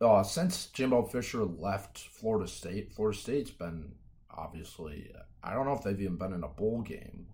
uh, 0.00 0.22
since 0.22 0.66
Jimbo 0.66 1.02
Fisher 1.02 1.44
left 1.44 1.98
Florida 1.98 2.48
State, 2.48 2.92
Florida 2.92 3.18
State's 3.18 3.50
been 3.50 3.92
obviously 4.30 5.12
I 5.42 5.52
don't 5.54 5.66
know 5.66 5.74
if 5.74 5.82
they've 5.82 6.00
even 6.00 6.16
been 6.16 6.32
in 6.32 6.42
a 6.42 6.48
bowl 6.48 6.82
game, 6.82 7.26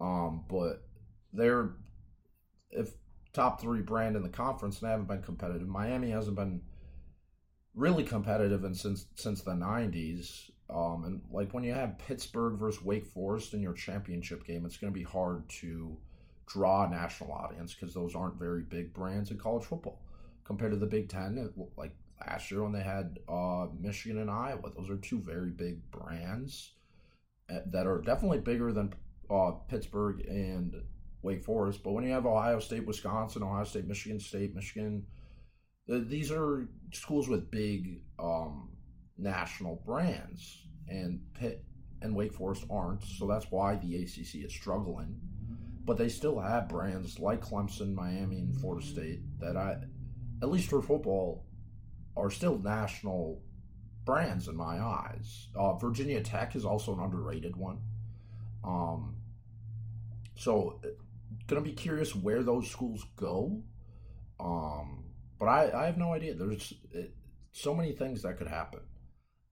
um, 0.00 0.44
but 0.48 0.86
they're 1.32 1.70
if 2.70 2.90
top 3.32 3.60
three 3.60 3.80
brand 3.80 4.16
in 4.16 4.22
the 4.22 4.28
conference 4.28 4.80
and 4.80 4.88
they 4.88 4.90
haven't 4.90 5.08
been 5.08 5.22
competitive. 5.22 5.68
Miami 5.68 6.10
hasn't 6.10 6.36
been 6.36 6.62
really 7.74 8.04
competitive 8.04 8.64
and 8.64 8.76
since 8.76 9.06
since 9.14 9.42
the 9.42 9.52
'90s. 9.52 10.50
Um, 10.68 11.04
and 11.04 11.20
like 11.30 11.54
when 11.54 11.64
you 11.64 11.72
have 11.74 11.98
Pittsburgh 11.98 12.58
versus 12.58 12.82
Wake 12.82 13.06
Forest 13.06 13.54
in 13.54 13.62
your 13.62 13.72
championship 13.72 14.44
game, 14.44 14.66
it's 14.66 14.76
going 14.76 14.92
to 14.92 14.98
be 14.98 15.04
hard 15.04 15.48
to 15.60 15.96
draw 16.46 16.86
a 16.86 16.90
national 16.90 17.32
audience 17.32 17.74
because 17.74 17.94
those 17.94 18.14
aren't 18.14 18.38
very 18.38 18.62
big 18.62 18.92
brands 18.92 19.30
in 19.30 19.38
college 19.38 19.64
football 19.64 20.00
compared 20.44 20.72
to 20.72 20.76
the 20.76 20.86
Big 20.86 21.08
Ten. 21.08 21.50
Like 21.76 21.92
last 22.26 22.50
year 22.50 22.62
when 22.62 22.72
they 22.72 22.82
had 22.82 23.18
uh, 23.28 23.66
Michigan 23.78 24.18
and 24.18 24.30
Iowa, 24.30 24.70
those 24.76 24.90
are 24.90 24.96
two 24.96 25.20
very 25.20 25.50
big 25.50 25.88
brands 25.90 26.72
eh, 27.48 27.60
that 27.66 27.86
are 27.86 28.00
definitely 28.00 28.38
bigger 28.38 28.72
than 28.72 28.92
uh, 29.30 29.52
Pittsburgh 29.68 30.24
and 30.26 30.74
Wake 31.22 31.44
Forest. 31.44 31.82
But 31.84 31.92
when 31.92 32.04
you 32.04 32.12
have 32.12 32.26
Ohio 32.26 32.58
State, 32.58 32.86
Wisconsin, 32.86 33.42
Ohio 33.42 33.64
State, 33.64 33.86
Michigan 33.86 34.20
State, 34.20 34.54
Michigan, 34.54 35.06
these 35.88 36.32
are 36.32 36.68
schools 36.92 37.28
with 37.28 37.50
big 37.50 38.00
um, 38.18 38.70
national 39.18 39.82
brands, 39.86 40.66
and 40.88 41.20
Pitt 41.34 41.64
and 42.02 42.14
Wake 42.14 42.32
Forest 42.32 42.64
aren't. 42.70 43.04
So 43.04 43.26
that's 43.26 43.50
why 43.50 43.76
the 43.76 43.96
ACC 43.96 44.44
is 44.44 44.52
struggling. 44.52 45.20
But 45.84 45.98
they 45.98 46.08
still 46.08 46.40
have 46.40 46.68
brands 46.68 47.18
like 47.18 47.40
Clemson, 47.40 47.94
Miami, 47.94 48.38
and 48.38 48.56
Florida 48.60 48.84
State 48.84 49.20
that 49.38 49.56
I 49.56 49.78
at 50.42 50.50
least 50.50 50.68
for 50.68 50.82
football, 50.82 51.44
are 52.16 52.30
still 52.30 52.58
national 52.58 53.42
brands 54.04 54.48
in 54.48 54.56
my 54.56 54.80
eyes. 54.80 55.48
Uh, 55.54 55.74
Virginia 55.74 56.20
Tech 56.22 56.54
is 56.56 56.64
also 56.64 56.94
an 56.94 57.00
underrated 57.00 57.56
one. 57.56 57.78
Um, 58.64 59.16
so, 60.34 60.80
gonna 61.46 61.60
be 61.60 61.72
curious 61.72 62.14
where 62.14 62.42
those 62.42 62.70
schools 62.70 63.06
go. 63.16 63.62
Um, 64.38 65.04
but 65.38 65.46
I, 65.46 65.70
I 65.72 65.86
have 65.86 65.98
no 65.98 66.12
idea. 66.12 66.34
There's 66.34 66.72
it, 66.92 67.14
so 67.52 67.74
many 67.74 67.92
things 67.92 68.22
that 68.22 68.38
could 68.38 68.48
happen. 68.48 68.80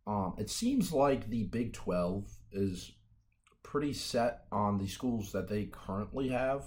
Um, 0.07 0.35
it 0.39 0.51
seems 0.51 0.93
like 0.93 1.29
the 1.29 1.45
Big 1.45 1.73
12 1.73 2.31
is 2.53 2.93
pretty 3.63 3.93
set 3.93 4.45
on 4.53 4.79
the 4.79 4.87
schools 4.87 5.33
that 5.33 5.49
they 5.49 5.65
currently 5.65 6.29
have 6.29 6.65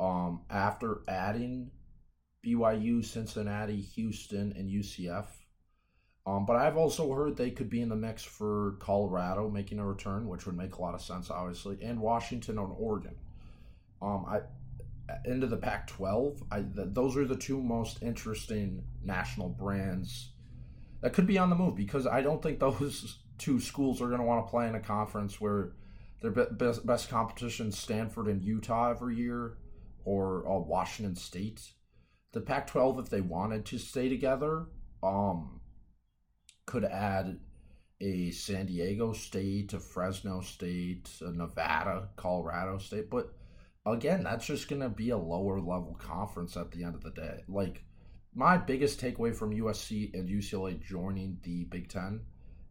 um, 0.00 0.42
after 0.50 1.02
adding 1.08 1.70
BYU, 2.44 3.04
Cincinnati, 3.04 3.80
Houston, 3.80 4.52
and 4.56 4.68
UCF. 4.70 5.26
Um, 6.26 6.46
but 6.46 6.56
I've 6.56 6.76
also 6.76 7.12
heard 7.12 7.36
they 7.36 7.50
could 7.50 7.68
be 7.68 7.82
in 7.82 7.88
the 7.88 7.96
mix 7.96 8.22
for 8.22 8.76
Colorado 8.78 9.50
making 9.50 9.78
a 9.78 9.86
return, 9.86 10.28
which 10.28 10.46
would 10.46 10.56
make 10.56 10.76
a 10.76 10.80
lot 10.80 10.94
of 10.94 11.02
sense, 11.02 11.30
obviously, 11.30 11.78
and 11.82 12.00
Washington 12.00 12.58
and 12.58 12.72
Oregon. 12.76 13.16
Um, 14.00 14.24
I 14.28 14.40
into 15.24 15.46
the 15.46 15.56
Pac-12. 15.56 16.42
I 16.50 16.62
th- 16.62 16.88
those 16.92 17.16
are 17.16 17.26
the 17.26 17.36
two 17.36 17.60
most 17.60 18.02
interesting 18.02 18.84
national 19.04 19.48
brands 19.48 20.31
that 21.02 21.12
could 21.12 21.26
be 21.26 21.38
on 21.38 21.50
the 21.50 21.56
move 21.56 21.76
because 21.76 22.06
I 22.06 22.22
don't 22.22 22.42
think 22.42 22.58
those 22.58 23.18
two 23.38 23.60
schools 23.60 24.00
are 24.00 24.08
going 24.08 24.20
to 24.20 24.26
want 24.26 24.46
to 24.46 24.50
play 24.50 24.68
in 24.68 24.74
a 24.74 24.80
conference 24.80 25.40
where 25.40 25.72
their 26.20 26.30
best, 26.30 26.86
best 26.86 27.08
competition 27.10 27.68
is 27.68 27.78
Stanford 27.78 28.28
and 28.28 28.42
Utah 28.42 28.90
every 28.90 29.16
year, 29.16 29.58
or 30.04 30.48
uh, 30.48 30.58
Washington 30.58 31.16
State 31.16 31.72
the 32.32 32.40
Pac-12, 32.40 33.00
if 33.00 33.10
they 33.10 33.20
wanted 33.20 33.66
to 33.66 33.78
stay 33.78 34.08
together, 34.08 34.66
um, 35.02 35.60
could 36.66 36.84
add 36.84 37.38
a 38.00 38.30
San 38.30 38.66
Diego 38.66 39.12
State, 39.12 39.74
a 39.74 39.78
Fresno 39.78 40.40
State, 40.40 41.10
a 41.20 41.30
Nevada, 41.30 42.08
Colorado 42.16 42.78
State, 42.78 43.10
but 43.10 43.34
again, 43.86 44.24
that's 44.24 44.46
just 44.46 44.68
going 44.68 44.80
to 44.80 44.88
be 44.88 45.10
a 45.10 45.18
lower 45.18 45.60
level 45.60 45.96
conference 46.00 46.56
at 46.56 46.70
the 46.70 46.84
end 46.84 46.94
of 46.94 47.02
the 47.02 47.10
day. 47.10 47.42
Like 47.48 47.84
my 48.34 48.56
biggest 48.56 49.00
takeaway 49.00 49.34
from 49.34 49.54
USC 49.54 50.14
and 50.14 50.28
UCLA 50.28 50.80
joining 50.82 51.38
the 51.42 51.64
Big 51.64 51.88
Ten 51.88 52.20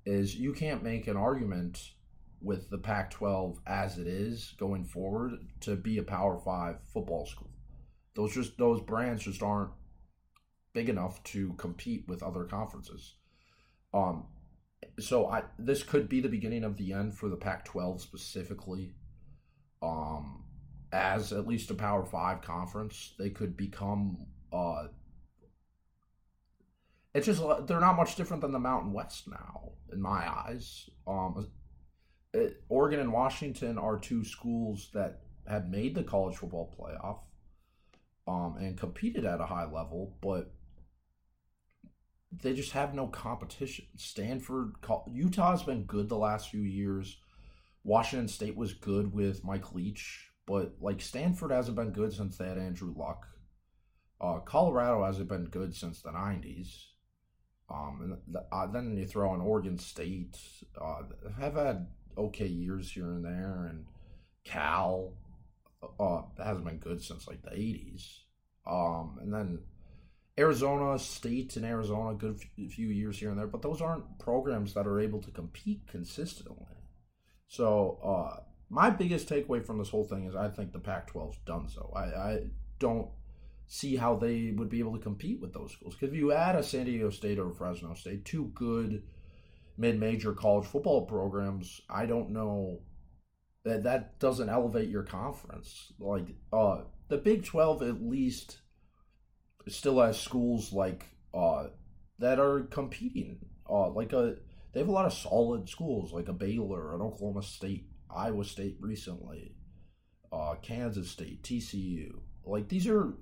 is 0.06 0.36
you 0.36 0.53
can't 0.53 0.84
make 0.84 1.08
an 1.08 1.18
argument 1.18 1.91
with 2.41 2.70
the 2.70 2.77
Pac 2.77 3.12
12 3.12 3.60
as 3.68 4.00
it 4.00 4.08
is 4.08 4.56
going 4.58 4.84
forward 4.84 5.34
to 5.62 5.75
be 5.75 6.00
a 6.00 6.03
Power 6.03 6.39
Five 6.39 6.77
football 6.91 7.25
school. 7.27 7.51
Those 8.15 8.34
just 8.34 8.58
those 8.58 8.82
brands 8.82 9.24
just 9.24 9.44
aren't 9.44 9.70
big 10.74 10.89
enough 10.89 11.22
to 11.24 11.53
compete 11.53 12.06
with 12.08 12.24
other 12.24 12.46
conferences. 12.46 13.15
Um, 13.94 14.25
so 15.00 15.27
I 15.27 15.44
this 15.60 15.84
could 15.84 16.10
be 16.10 16.22
the 16.22 16.30
beginning 16.30 16.63
of 16.63 16.77
the 16.77 16.94
end 16.94 17.15
for 17.15 17.30
the 17.30 17.36
Pac-12 17.36 18.01
specifically. 18.01 18.96
Um, 19.84 20.44
as 20.91 21.32
at 21.32 21.48
least 21.48 21.70
a 21.70 21.75
Power 21.75 22.03
Five 22.03 22.41
conference, 22.41 23.13
they 23.20 23.30
could 23.30 23.56
become. 23.56 24.25
Uh, 24.51 24.88
it's 27.13 27.25
just 27.25 27.41
they're 27.68 27.80
not 27.80 27.98
much 27.98 28.15
different 28.15 28.41
than 28.41 28.51
the 28.51 28.60
Mountain 28.60 28.94
West 28.94 29.27
now, 29.27 29.74
in 29.91 30.01
my 30.01 30.30
eyes. 30.30 30.89
Um, 31.06 31.48
it, 32.34 32.63
Oregon 32.70 33.00
and 33.00 33.12
Washington 33.12 33.77
are 33.77 34.00
two 34.00 34.24
schools 34.24 34.89
that 34.94 35.22
have 35.48 35.68
made 35.68 35.96
the 35.96 36.03
college 36.03 36.38
football 36.38 36.74
playoff 36.80 37.20
um, 38.32 38.56
and 38.58 38.77
competed 38.77 39.25
at 39.25 39.41
a 39.41 39.46
high 39.46 39.65
level, 39.65 40.18
but 40.22 40.53
they 42.32 42.53
just 42.53 42.72
have 42.72 42.94
no 42.94 43.08
competition. 43.08 43.86
Stanford, 43.98 44.75
Utah's 45.12 45.63
been 45.63 45.84
good 45.84 46.08
the 46.08 46.18
last 46.18 46.50
few 46.50 46.62
years. 46.62 47.18
Washington 47.84 48.27
State 48.27 48.56
was 48.56 48.74
good 48.74 49.12
with 49.12 49.44
Mike 49.44 49.74
Leach, 49.74 50.30
but 50.46 50.75
like 50.80 51.01
Stanford 51.01 51.51
hasn't 51.51 51.75
been 51.75 51.91
good 51.91 52.13
since 52.13 52.38
they 52.38 52.48
had 52.48 52.58
Andrew 52.58 52.94
Luck. 52.96 53.27
Uh, 54.22 54.39
Colorado 54.39 55.03
hasn't 55.03 55.27
been 55.27 55.46
good 55.46 55.75
since 55.75 56.01
the 56.01 56.12
'90s. 56.12 56.90
Um, 57.72 58.00
and 58.04 58.36
the, 58.36 58.46
uh, 58.51 58.68
then 58.68 58.98
you 58.98 59.06
throw 59.06 59.34
in 59.34 59.42
Oregon 59.42 59.78
State, 59.78 60.38
uh, 60.80 61.04
have 61.40 61.56
had 61.56 61.88
okay 62.18 62.48
years 62.48 62.92
here 62.92 63.12
and 63.12 63.24
there, 63.24 63.68
and 63.70 63.86
Cal 64.44 65.13
uh, 66.00 66.22
hasn't 66.38 66.66
been 66.66 66.78
good 66.78 67.01
since 67.01 67.28
like 67.28 67.42
the 67.44 67.51
'80s. 67.51 68.20
Um, 68.68 69.18
and 69.22 69.34
then 69.34 69.60
Arizona 70.38 71.00
State 71.00 71.56
and 71.56 71.66
Arizona, 71.66 72.13
good 72.13 72.40
few 72.40 72.88
years 72.88 73.20
here 73.20 73.30
and 73.30 73.40
there, 73.40 73.48
but 73.48 73.62
those 73.62 73.82
aren't 73.82 74.20
programs 74.20 74.74
that 74.74 74.88
are 74.88 75.00
able 75.00 75.22
to 75.22 75.32
compete 75.32 75.88
consistently. 75.88 76.66
So, 77.48 78.00
uh, 78.04 78.44
my 78.70 78.90
biggest 78.90 79.28
takeaway 79.28 79.66
from 79.66 79.78
this 79.78 79.90
whole 79.90 80.06
thing 80.06 80.25
is 80.25 80.36
I 80.36 80.48
think 80.48 80.72
the 80.72 80.80
Pac 80.80 81.12
12's 81.12 81.38
done 81.46 81.68
so. 81.68 81.92
I, 81.96 82.04
I 82.04 82.40
don't 82.80 83.10
see 83.74 83.96
how 83.96 84.18
they 84.18 84.51
would 84.54 84.68
be 84.68 84.80
able 84.80 84.92
to 84.92 85.01
compete 85.01 85.40
with 85.40 85.54
those 85.54 85.72
schools. 85.72 85.96
Because 85.96 86.10
if 86.10 86.20
you 86.20 86.34
add 86.34 86.58
a 86.58 86.62
San 86.63 86.88
Diego 86.88 87.10
State 87.10 87.40
or 87.40 87.54
Fresno 87.54 87.94
State, 87.94 88.25
two 88.25 88.51
good 88.54 89.04
mid 89.78 89.98
major 89.98 90.34
college 90.34 90.68
football 90.68 91.06
programs, 91.06 91.80
I 91.90 92.06
don't 92.06 92.32
know 92.32 92.82
that 93.63 93.84
that 93.84 94.20
doesn't 94.20 94.50
elevate 94.50 94.90
your 94.90 95.04
conference. 95.04 95.94
Like, 96.00 96.36
uh, 96.51 96.82
the 97.08 97.18
Big 97.18 97.46
12 97.46 97.82
at 97.84 98.04
least 98.04 98.58
still 99.70 100.01
has 100.01 100.20
schools 100.20 100.74
like 100.74 101.06
uh, 101.34 101.68
that 102.20 102.42
are 102.42 102.63
competing. 102.72 103.40
Uh, 103.70 103.90
like 103.92 104.12
a 104.12 104.36
they 104.74 104.82
have 104.82 104.90
a 104.90 104.92
lot 104.92 105.06
of 105.06 105.13
solid 105.13 105.70
schools 105.70 106.12
like 106.12 106.28
a 106.28 106.34
Baylor, 106.34 106.94
an 106.94 107.01
Oklahoma 107.01 107.42
State, 107.42 107.88
Iowa 108.13 108.44
State 108.44 108.75
recently, 108.82 109.56
uh, 110.30 110.56
Kansas 110.62 111.10
State, 111.10 111.42
TCU. 111.44 112.20
Like 112.46 112.68
these 112.68 112.86
are 112.88 113.13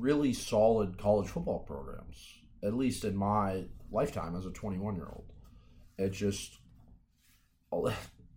really 0.00 0.32
solid 0.32 0.98
college 0.98 1.28
football 1.28 1.60
programs. 1.60 2.16
At 2.62 2.74
least 2.74 3.04
in 3.04 3.16
my 3.16 3.64
lifetime 3.90 4.36
as 4.36 4.46
a 4.46 4.50
21 4.50 4.96
year 4.96 5.08
old, 5.12 5.32
it 5.98 6.10
just 6.10 6.58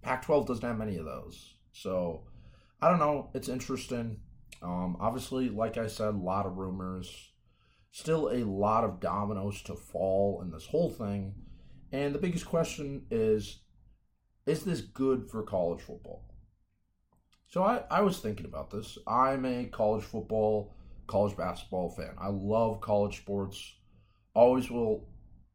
Pac-12 0.01 0.47
doesn't 0.47 0.67
have 0.67 0.77
many 0.77 0.97
of 0.97 1.05
those. 1.05 1.55
So 1.71 2.23
I 2.81 2.89
don't 2.89 2.99
know. 2.99 3.29
It's 3.33 3.49
interesting. 3.49 4.19
Um, 4.61 4.97
obviously, 4.99 5.49
like 5.49 5.77
I 5.77 5.87
said, 5.87 6.13
a 6.13 6.17
lot 6.17 6.45
of 6.45 6.57
rumors 6.57 7.31
still 7.93 8.29
a 8.29 8.43
lot 8.43 8.83
of 8.83 8.99
dominoes 8.99 9.61
to 9.61 9.75
fall 9.75 10.41
in 10.41 10.51
this 10.51 10.65
whole 10.65 10.89
thing. 10.89 11.35
And 11.91 12.13
the 12.13 12.19
biggest 12.19 12.45
question 12.45 13.05
is 13.09 13.59
is 14.45 14.63
this 14.63 14.81
good 14.81 15.29
for 15.29 15.43
college 15.43 15.79
football? 15.79 16.25
So 17.47 17.63
I, 17.63 17.83
I 17.89 18.01
was 18.01 18.19
thinking 18.19 18.45
about 18.45 18.71
this. 18.71 18.97
I'm 19.07 19.45
a 19.45 19.65
college 19.65 20.03
football, 20.03 20.73
college 21.07 21.35
basketball 21.37 21.89
fan. 21.89 22.15
I 22.19 22.29
love 22.29 22.81
college 22.81 23.17
sports. 23.17 23.75
Always 24.33 24.69
will. 24.69 25.07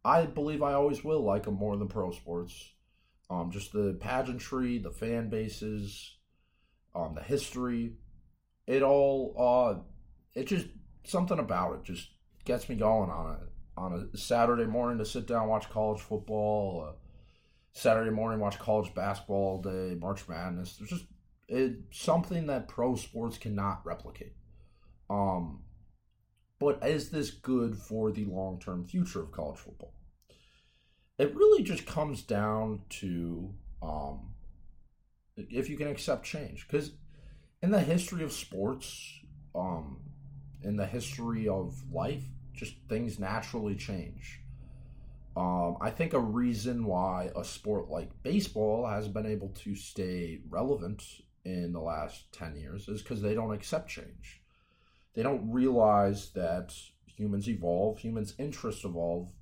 I 0.05 0.27
believe 0.27 0.63
I 0.63 0.75
always 0.75 1.05
will 1.05 1.23
like 1.23 1.45
them 1.45 1.55
more 1.55 1.77
than 1.77 1.89
pro 1.89 2.13
sports. 2.13 2.73
Um, 3.31 3.51
just 3.51 3.73
the 3.73 3.97
pageantry, 4.01 4.79
the 4.79 4.91
fan 4.91 5.29
bases, 5.29 6.17
um, 6.95 7.15
the 7.15 7.23
history. 7.23 7.97
It 8.67 8.83
all, 8.83 9.35
uh, 9.39 9.81
it 10.39 10.47
just 10.47 10.67
something 11.05 11.39
about 11.39 11.75
it 11.75 11.85
just 11.85 12.09
gets 12.45 12.69
me 12.69 12.77
going 12.77 13.11
on 13.11 13.37
a 13.37 13.81
on 13.81 14.11
a 14.13 14.17
Saturday 14.17 14.67
morning 14.67 14.99
to 14.99 15.05
sit 15.05 15.27
down 15.27 15.49
watch 15.49 15.69
college 15.71 16.01
football. 16.01 16.89
Uh, 16.89 16.93
Saturday 17.73 18.11
morning 18.11 18.41
watch 18.41 18.59
college 18.59 18.93
basketball 18.95 19.37
all 19.37 19.63
day, 19.63 19.95
March 19.95 20.27
Madness. 20.29 20.77
There's 20.77 20.91
just 20.91 21.07
it's 21.49 21.99
something 21.99 22.47
that 22.47 22.69
pro 22.69 22.97
sports 22.97 23.39
cannot 23.39 23.85
replicate. 23.85 24.35
Um, 25.11 25.61
but 26.59 26.85
is 26.87 27.11
this 27.11 27.31
good 27.31 27.77
for 27.77 28.11
the 28.11 28.25
long 28.25 28.59
term 28.59 28.87
future 28.87 29.23
of 29.23 29.33
college 29.33 29.59
football? 29.59 29.95
It 31.19 31.35
really 31.35 31.63
just 31.63 31.87
comes 31.87 32.23
down 32.23 32.83
to 33.01 33.53
um, 33.83 34.35
if 35.37 35.69
you 35.69 35.77
can 35.77 35.89
accept 35.89 36.25
change. 36.25 36.67
Because 36.67 36.93
in 37.63 37.71
the 37.71 37.81
history 37.81 38.23
of 38.23 38.33
sports, 38.33 39.21
um, 39.55 40.01
in 40.63 40.77
the 40.77 40.87
history 40.87 41.49
of 41.49 41.75
life, 41.93 42.25
just 42.53 42.75
things 42.89 43.19
naturally 43.19 43.77
change. 43.77 44.41
Um, 45.37 45.77
I 45.81 45.91
think 45.91 46.15
a 46.15 46.19
reason 46.19 46.85
why 46.85 47.31
a 47.37 47.45
sport 47.45 47.89
like 47.89 48.11
baseball 48.25 48.87
has 48.87 49.07
been 49.07 49.27
able 49.27 49.51
to 49.63 49.77
stay 49.77 50.41
relevant 50.49 51.05
in 51.45 51.73
the 51.73 51.81
last 51.81 52.33
10 52.33 52.57
years 52.57 52.89
is 52.89 53.03
because 53.03 53.23
they 53.23 53.35
don't 53.35 53.55
accept 53.55 53.89
change. 53.89 54.38
They 55.19 55.25
don't 55.25 55.51
realize 55.51 56.31
that 56.37 56.73
humans 57.09 57.49
evolve, 57.49 57.99
humans' 57.99 58.37
interests 58.39 58.85
evolve. 58.85 59.33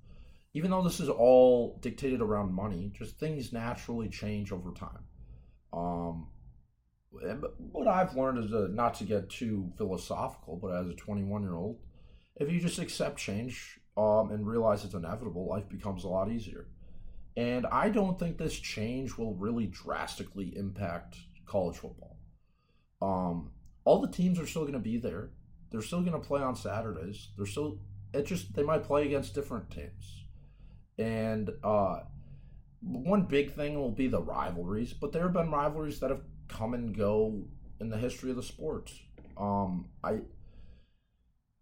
Even 0.54 0.70
though 0.70 0.82
this 0.82 1.00
is 1.00 1.10
all 1.10 1.78
dictated 1.82 2.22
around 2.22 2.54
money, 2.54 2.90
just 2.96 3.18
things 3.18 3.52
naturally 3.52 4.08
change 4.08 4.52
over 4.52 4.72
time. 4.72 5.04
Um, 5.74 6.28
what 7.10 7.86
I've 7.86 8.16
learned 8.16 8.42
is 8.42 8.54
uh, 8.54 8.68
not 8.70 8.94
to 8.94 9.04
get 9.04 9.28
too 9.28 9.70
philosophical, 9.76 10.56
but 10.56 10.68
as 10.68 10.88
a 10.88 10.94
21 10.94 11.42
year 11.42 11.56
old, 11.56 11.78
if 12.36 12.50
you 12.50 12.58
just 12.58 12.78
accept 12.78 13.18
change 13.18 13.78
um, 13.98 14.30
and 14.30 14.46
realize 14.46 14.82
it's 14.82 14.94
inevitable, 14.94 15.46
life 15.46 15.68
becomes 15.68 16.04
a 16.04 16.08
lot 16.08 16.32
easier. 16.32 16.68
And 17.36 17.66
I 17.66 17.90
don't 17.90 18.18
think 18.18 18.38
this 18.38 18.58
change 18.58 19.18
will 19.18 19.34
really 19.34 19.66
drastically 19.66 20.56
impact 20.56 21.18
college 21.44 21.76
football. 21.76 22.16
Um, 23.02 23.50
all 23.84 24.00
the 24.00 24.08
teams 24.08 24.38
are 24.38 24.46
still 24.46 24.62
going 24.62 24.72
to 24.72 24.78
be 24.78 24.96
there. 24.96 25.32
They're 25.70 25.82
still 25.82 26.00
going 26.00 26.12
to 26.12 26.26
play 26.26 26.42
on 26.42 26.56
Saturdays. 26.56 27.28
They're 27.36 27.46
still 27.46 27.78
it 28.12 28.26
just 28.26 28.54
they 28.54 28.62
might 28.62 28.84
play 28.84 29.04
against 29.06 29.34
different 29.34 29.70
teams. 29.70 30.24
And 30.98 31.50
uh, 31.62 32.00
one 32.80 33.22
big 33.22 33.52
thing 33.52 33.78
will 33.78 33.90
be 33.90 34.08
the 34.08 34.22
rivalries, 34.22 34.92
but 34.92 35.12
there 35.12 35.22
have 35.24 35.32
been 35.32 35.50
rivalries 35.50 36.00
that 36.00 36.10
have 36.10 36.22
come 36.48 36.74
and 36.74 36.96
go 36.96 37.44
in 37.80 37.90
the 37.90 37.98
history 37.98 38.30
of 38.30 38.36
the 38.36 38.42
sport. 38.42 38.90
Um, 39.36 39.88
I 40.02 40.20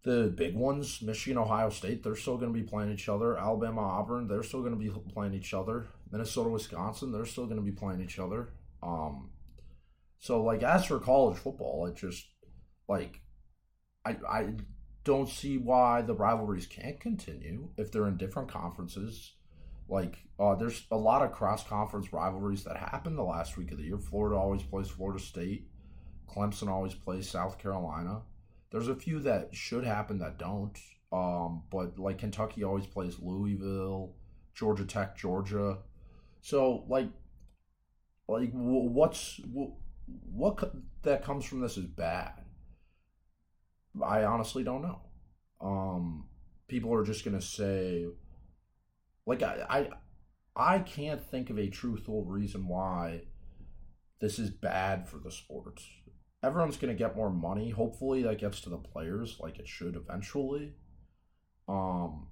the 0.03 0.31
big 0.37 0.55
ones, 0.55 1.01
Michigan, 1.01 1.39
Ohio 1.39 1.69
State, 1.71 2.03
they're 2.03 2.15
still 2.15 2.37
going 2.37 2.53
to 2.53 2.59
be 2.59 2.65
playing 2.65 2.91
each 2.91 3.09
other. 3.09 3.37
Alabama, 3.39 3.81
Auburn, 3.81 4.27
they're 4.27 4.43
still 4.43 4.61
going 4.61 4.71
to 4.71 4.79
be 4.79 4.91
playing 5.11 5.33
each 5.33 5.51
other. 5.53 5.87
Minnesota, 6.11 6.49
Wisconsin, 6.49 7.11
they're 7.11 7.25
still 7.25 7.45
going 7.45 7.57
to 7.57 7.63
be 7.63 7.71
playing 7.71 8.01
each 8.01 8.19
other. 8.19 8.49
Um, 8.83 9.31
so 10.19 10.43
like 10.43 10.61
as 10.61 10.85
for 10.85 10.99
college 10.99 11.37
football, 11.37 11.87
it 11.87 11.95
just 11.95 12.27
like 12.87 13.19
I 14.05 14.17
I 14.29 14.53
don't 15.03 15.29
see 15.29 15.57
why 15.57 16.01
the 16.01 16.15
rivalries 16.15 16.67
can't 16.67 16.99
continue 16.99 17.69
if 17.77 17.91
they're 17.91 18.07
in 18.07 18.17
different 18.17 18.49
conferences. 18.49 19.33
Like 19.87 20.17
uh, 20.39 20.55
there's 20.55 20.85
a 20.91 20.97
lot 20.97 21.21
of 21.21 21.31
cross 21.31 21.63
conference 21.63 22.11
rivalries 22.11 22.63
that 22.63 22.77
happen 22.77 23.15
the 23.15 23.23
last 23.23 23.57
week 23.57 23.71
of 23.71 23.77
the 23.77 23.83
year. 23.83 23.99
Florida 23.99 24.35
always 24.35 24.63
plays 24.63 24.89
Florida 24.89 25.19
State. 25.19 25.67
Clemson 26.27 26.67
always 26.67 26.95
plays 26.95 27.29
South 27.29 27.59
Carolina. 27.59 28.21
There's 28.71 28.87
a 28.87 28.95
few 28.95 29.19
that 29.21 29.55
should 29.55 29.85
happen 29.85 30.19
that 30.19 30.39
don't. 30.39 30.77
Um, 31.11 31.63
but 31.69 31.99
like 31.99 32.17
Kentucky 32.17 32.63
always 32.63 32.87
plays 32.87 33.19
Louisville, 33.19 34.15
Georgia 34.53 34.85
Tech, 34.85 35.15
Georgia. 35.15 35.77
So 36.41 36.83
like, 36.89 37.09
like 38.27 38.49
what's 38.51 39.39
what 40.33 40.73
that 41.03 41.23
comes 41.23 41.45
from 41.45 41.61
this 41.61 41.77
is 41.77 41.85
bad. 41.85 42.33
I 44.03 44.23
honestly 44.23 44.63
don't 44.63 44.81
know. 44.81 45.01
Um, 45.61 46.25
people 46.67 46.93
are 46.93 47.03
just 47.03 47.23
to 47.39 47.45
say, 47.45 48.05
like, 49.25 49.41
I, 49.41 49.89
I, 50.55 50.73
I 50.75 50.79
can't 50.79 51.21
think 51.21 51.49
of 51.49 51.57
a 51.57 51.69
truthful 51.69 52.23
reason 52.23 52.67
why 52.67 53.23
this 54.21 54.39
is 54.39 54.49
bad 54.49 55.07
for 55.07 55.17
the 55.17 55.31
sport. 55.31 55.81
Everyone's 56.43 56.77
to 56.95 56.97
get 56.97 57.15
more 57.15 57.31
money. 57.31 57.69
Hopefully, 57.71 58.23
that 58.23 58.39
gets 58.39 58.61
to 58.61 58.69
the 58.69 58.77
players 58.77 59.37
like 59.39 59.59
it 59.59 59.67
should 59.67 59.95
eventually. 59.95 60.73
Um, 61.67 62.27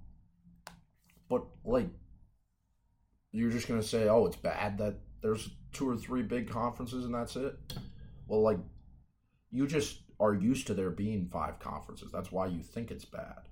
but 1.29 1.45
like, 1.65 1.89
you're 3.31 3.49
just 3.49 3.67
to 3.81 3.87
say, 3.87 4.07
oh, 4.07 4.25
it's 4.27 4.35
bad 4.35 4.77
that 4.77 4.99
there's 5.21 5.49
two 5.71 5.89
or 5.89 5.97
three 5.97 6.21
big 6.21 6.49
conferences 6.49 7.05
and 7.05 7.15
that's 7.15 7.35
it. 7.35 7.57
Well, 8.27 8.41
like, 8.41 8.59
you 9.49 9.65
just 9.65 10.01
are 10.23 10.33
used 10.33 10.67
to 10.67 10.73
there 10.73 10.89
being 10.89 11.27
five 11.27 11.59
conferences. 11.59 12.11
That's 12.11 12.31
why 12.31 12.47
you 12.47 12.61
think 12.61 12.91
it's 12.91 13.05
bad. 13.05 13.49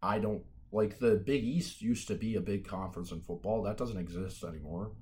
I 0.00 0.20
don't 0.20 0.44
like 0.70 0.98
the 0.98 1.16
Big 1.16 1.42
East 1.42 1.82
used 1.82 2.06
to 2.08 2.14
be 2.14 2.36
a 2.36 2.40
big 2.40 2.66
conference 2.66 3.10
in 3.10 3.20
football. 3.20 3.62
That 3.62 3.76
doesn't 3.76 3.98
exist 3.98 4.44
anymore. 4.44 4.92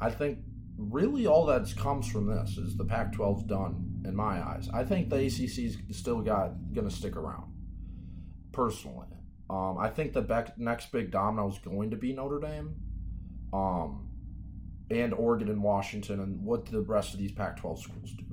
I 0.00 0.10
think 0.10 0.38
really 0.78 1.26
all 1.26 1.44
that 1.46 1.74
comes 1.76 2.10
from 2.10 2.26
this 2.26 2.56
is 2.56 2.76
the 2.76 2.84
Pac-12's 2.84 3.44
done 3.44 4.02
in 4.06 4.16
my 4.16 4.42
eyes. 4.42 4.70
I 4.72 4.84
think 4.84 5.10
the 5.10 5.16
ACC's 5.16 5.76
still 5.90 6.22
got 6.22 6.54
going 6.72 6.88
to 6.88 6.94
stick 6.94 7.16
around. 7.16 7.52
Personally, 8.52 9.08
um, 9.50 9.76
I 9.78 9.88
think 9.88 10.12
the 10.12 10.52
next 10.56 10.92
big 10.92 11.10
domino 11.10 11.50
is 11.50 11.58
going 11.58 11.90
to 11.90 11.96
be 11.96 12.12
Notre 12.12 12.40
Dame, 12.40 12.74
um, 13.52 14.08
and 14.90 15.12
Oregon 15.12 15.48
and 15.48 15.62
Washington, 15.62 16.20
and 16.20 16.42
what 16.42 16.66
the 16.66 16.80
rest 16.80 17.12
of 17.12 17.20
these 17.20 17.32
Pac-12 17.32 17.78
schools 17.78 18.12
do. 18.12 18.31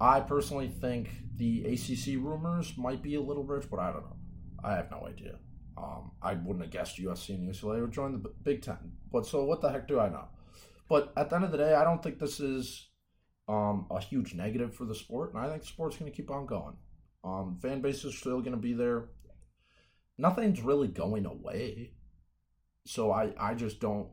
I 0.00 0.20
personally 0.20 0.68
think 0.68 1.08
the 1.36 1.64
ACC 1.64 2.22
rumors 2.22 2.76
might 2.76 3.02
be 3.02 3.14
a 3.14 3.20
little 3.20 3.44
rich, 3.44 3.66
but 3.70 3.80
I 3.80 3.92
don't 3.92 4.02
know. 4.02 4.16
I 4.62 4.74
have 4.74 4.90
no 4.90 5.06
idea. 5.06 5.36
Um, 5.78 6.12
I 6.22 6.34
wouldn't 6.34 6.62
have 6.62 6.70
guessed 6.70 6.98
USC 6.98 7.30
and 7.30 7.48
UCLA 7.48 7.80
would 7.80 7.92
join 7.92 8.12
the 8.12 8.30
Big 8.42 8.62
Ten. 8.62 8.92
But 9.12 9.26
so 9.26 9.44
what 9.44 9.60
the 9.60 9.70
heck 9.70 9.88
do 9.88 10.00
I 10.00 10.08
know? 10.08 10.28
But 10.88 11.12
at 11.16 11.30
the 11.30 11.36
end 11.36 11.44
of 11.44 11.52
the 11.52 11.58
day, 11.58 11.74
I 11.74 11.84
don't 11.84 12.02
think 12.02 12.18
this 12.18 12.40
is 12.40 12.88
um, 13.48 13.86
a 13.90 14.00
huge 14.00 14.34
negative 14.34 14.74
for 14.74 14.84
the 14.84 14.94
sport, 14.94 15.34
and 15.34 15.42
I 15.42 15.48
think 15.48 15.62
the 15.62 15.68
sport's 15.68 15.96
going 15.96 16.10
to 16.10 16.16
keep 16.16 16.30
on 16.30 16.46
going. 16.46 16.76
Um, 17.24 17.58
fan 17.60 17.80
base 17.80 18.04
is 18.04 18.16
still 18.16 18.40
going 18.40 18.52
to 18.52 18.58
be 18.58 18.72
there. 18.72 19.08
Nothing's 20.18 20.62
really 20.62 20.88
going 20.88 21.26
away. 21.26 21.92
So 22.86 23.10
I, 23.10 23.32
I 23.38 23.54
just 23.54 23.80
don't. 23.80 24.08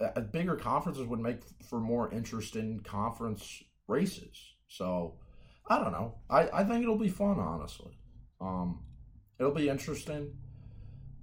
Uh, 0.00 0.20
bigger 0.20 0.56
conferences 0.56 1.06
would 1.06 1.20
make 1.20 1.40
for 1.68 1.80
more 1.80 2.12
interesting 2.12 2.80
conference 2.80 3.62
races. 3.86 4.55
So 4.68 5.14
I 5.68 5.78
don't 5.78 5.92
know. 5.92 6.14
I, 6.30 6.48
I 6.52 6.64
think 6.64 6.82
it'll 6.82 6.98
be 6.98 7.08
fun, 7.08 7.38
honestly. 7.38 7.98
Um, 8.40 8.80
it'll 9.38 9.52
be 9.52 9.68
interesting 9.68 10.32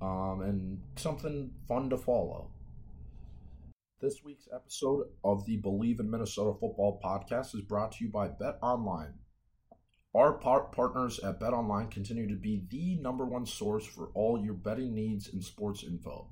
um, 0.01 0.41
and 0.41 0.81
something 0.97 1.51
fun 1.67 1.89
to 1.89 1.97
follow. 1.97 2.49
This 4.01 4.21
week's 4.23 4.49
episode 4.53 5.07
of 5.23 5.45
the 5.45 5.61
Bleav 5.61 6.01
in 6.01 6.11
Minnesota 6.11 6.57
Football 6.59 6.99
podcast 7.03 7.55
is 7.55 7.61
brought 7.61 7.93
to 7.93 8.03
you 8.03 8.11
by 8.11 8.27
Bet 8.27 8.57
Online. 8.61 9.13
Our 10.13 10.33
par- 10.33 10.65
partners 10.65 11.19
at 11.19 11.39
Bet 11.39 11.53
Online 11.53 11.87
continue 11.87 12.27
to 12.27 12.35
be 12.35 12.65
the 12.69 13.01
number 13.01 13.25
one 13.25 13.45
source 13.45 13.85
for 13.85 14.09
all 14.13 14.37
your 14.43 14.53
betting 14.55 14.93
needs 14.93 15.29
and 15.31 15.41
sports 15.41 15.83
info. 15.83 16.27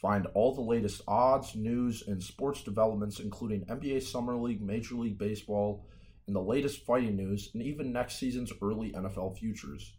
Find 0.00 0.26
all 0.34 0.54
the 0.54 0.62
latest 0.62 1.02
odds, 1.06 1.54
news, 1.54 2.02
and 2.08 2.22
sports 2.22 2.62
developments, 2.62 3.20
including 3.20 3.66
NBA 3.66 4.02
Summer 4.02 4.36
League, 4.36 4.62
Major 4.62 4.94
League 4.94 5.18
Baseball, 5.18 5.86
and 6.26 6.34
the 6.34 6.40
latest 6.40 6.84
fighting 6.84 7.16
news, 7.16 7.50
and 7.54 7.62
even 7.62 7.92
next 7.92 8.16
season's 8.16 8.52
early 8.62 8.92
NFL 8.92 9.38
futures. 9.38 9.94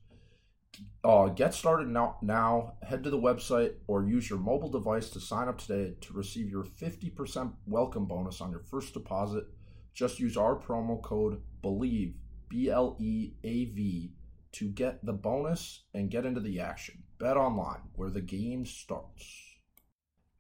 Uh, 1.03 1.27
get 1.27 1.53
started 1.53 1.87
now, 1.87 2.17
now. 2.21 2.73
Head 2.83 3.03
to 3.03 3.09
the 3.09 3.17
website 3.17 3.73
or 3.87 4.03
use 4.03 4.29
your 4.29 4.39
mobile 4.39 4.69
device 4.69 5.09
to 5.11 5.19
sign 5.19 5.47
up 5.47 5.57
today 5.57 5.95
to 6.01 6.13
receive 6.13 6.49
your 6.49 6.63
50% 6.63 7.53
welcome 7.65 8.05
bonus 8.05 8.41
on 8.41 8.51
your 8.51 8.59
first 8.59 8.93
deposit. 8.93 9.45
Just 9.93 10.19
use 10.19 10.35
our 10.35 10.55
promo 10.55 11.01
code 11.01 11.41
BLEAV, 11.63 12.13
B 12.49 12.69
L 12.69 12.97
E 12.99 13.33
A 13.43 13.65
V, 13.65 14.13
to 14.53 14.69
get 14.69 15.05
the 15.05 15.13
bonus 15.13 15.83
and 15.93 16.11
get 16.11 16.25
into 16.25 16.41
the 16.41 16.59
action. 16.59 17.03
Bet 17.19 17.37
online, 17.37 17.81
where 17.95 18.09
the 18.09 18.21
game 18.21 18.65
starts. 18.65 19.25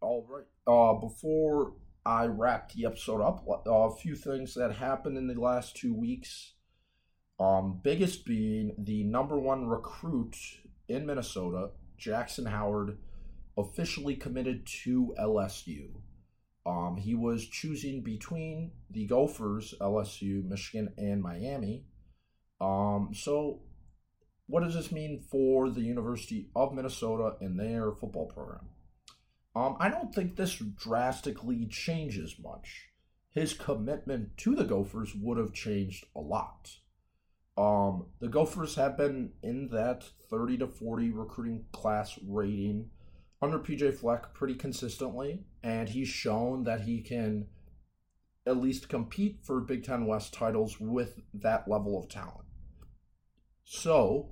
All 0.01 0.27
right. 0.29 0.45
Uh, 0.67 0.99
before 0.99 1.73
I 2.05 2.25
wrap 2.27 2.71
the 2.71 2.85
episode 2.85 3.21
up, 3.21 3.45
a 3.65 3.89
few 3.95 4.15
things 4.15 4.53
that 4.53 4.73
happened 4.73 5.17
in 5.17 5.27
the 5.27 5.39
last 5.39 5.75
two 5.75 5.93
weeks. 5.93 6.53
Um, 7.39 7.79
biggest 7.83 8.25
being 8.25 8.75
the 8.77 9.03
number 9.03 9.39
one 9.39 9.65
recruit 9.67 10.35
in 10.87 11.07
Minnesota, 11.07 11.71
Jaxon 11.99 12.47
Howard, 12.47 12.99
officially 13.57 14.15
committed 14.15 14.67
to 14.83 15.15
LSU. 15.19 15.95
Um, 16.65 16.97
he 16.97 17.15
was 17.15 17.47
choosing 17.47 18.01
between 18.01 18.71
the 18.91 19.07
Gophers, 19.07 19.73
LSU, 19.81 20.47
Michigan, 20.47 20.93
and 20.97 21.21
Miami. 21.21 21.85
Um, 22.61 23.11
so, 23.13 23.61
what 24.47 24.63
does 24.63 24.75
this 24.75 24.91
mean 24.91 25.23
for 25.31 25.69
the 25.69 25.81
University 25.81 26.49
of 26.55 26.73
Minnesota 26.73 27.35
and 27.41 27.59
their 27.59 27.91
football 27.91 28.27
program? 28.27 28.69
Um, 29.55 29.77
I 29.79 29.89
don't 29.89 30.13
think 30.13 30.35
this 30.35 30.55
drastically 30.55 31.65
changes 31.65 32.35
much. 32.41 32.89
His 33.29 33.53
commitment 33.53 34.37
to 34.37 34.55
the 34.55 34.65
Gophers 34.65 35.15
would 35.15 35.37
have 35.37 35.53
changed 35.53 36.05
a 36.15 36.19
lot. 36.19 36.77
Um, 37.57 38.07
the 38.19 38.27
Gophers 38.27 38.75
have 38.75 38.97
been 38.97 39.31
in 39.41 39.69
that 39.69 40.03
30 40.29 40.57
to 40.57 40.67
40 40.67 41.11
recruiting 41.11 41.65
class 41.71 42.19
rating 42.27 42.89
under 43.41 43.59
PJ 43.59 43.93
Fleck 43.95 44.33
pretty 44.33 44.55
consistently, 44.55 45.45
and 45.63 45.87
he's 45.87 46.07
shown 46.07 46.63
that 46.63 46.81
he 46.81 47.01
can 47.01 47.47
at 48.45 48.57
least 48.57 48.89
compete 48.89 49.39
for 49.43 49.61
Big 49.61 49.83
Ten 49.83 50.05
West 50.05 50.33
titles 50.33 50.79
with 50.79 51.21
that 51.33 51.67
level 51.67 51.97
of 51.97 52.09
talent. 52.09 52.45
So, 53.63 54.31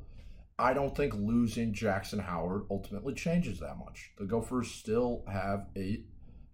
I 0.58 0.74
don't 0.74 0.96
think 0.96 1.14
losing 1.16 1.74
Jaxon 1.74 2.24
Howard 2.24 2.64
ultimately 2.70 3.14
changes 3.14 3.60
that 3.60 3.78
much. 3.78 4.12
The 4.18 4.26
Gophers 4.26 4.70
still 4.72 5.24
have 5.28 5.68
a 5.76 6.04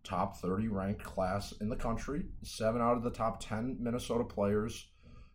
top 0.04 0.38
30 0.38 0.70
ranked 0.70 1.04
class 1.04 1.54
in 1.60 1.70
the 1.70 1.76
country, 1.76 2.24
seven 2.44 2.82
out 2.82 2.96
of 2.98 3.04
the 3.04 3.12
top 3.12 3.42
10 3.42 3.78
Minnesota 3.80 4.24
players 4.24 4.88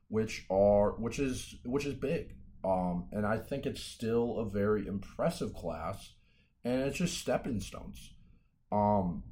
which 0.08 0.46
are 0.50 0.92
which 0.92 1.18
is 1.18 1.56
which 1.64 1.86
is 1.86 1.94
big. 1.94 2.36
Um, 2.64 3.08
and 3.12 3.26
I 3.26 3.36
think 3.36 3.66
it's 3.66 3.82
still 3.82 4.38
a 4.38 4.48
very 4.48 4.86
impressive 4.86 5.52
class, 5.52 6.14
and 6.64 6.82
it's 6.82 6.96
just 6.96 7.18
stepping 7.18 7.60
stones. 7.60 8.14
Um, 8.72 9.24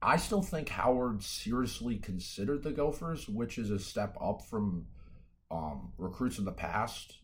I 0.00 0.16
still 0.16 0.42
think 0.42 0.70
Howard 0.70 1.22
seriously 1.22 1.98
considered 1.98 2.62
the 2.62 2.72
Gophers, 2.72 3.28
which 3.28 3.58
is 3.58 3.70
a 3.70 3.78
step 3.78 4.16
up 4.22 4.42
from 4.48 4.86
um, 5.50 5.92
recruits 5.98 6.38
in 6.38 6.46
the 6.46 6.52
past. 6.52 7.18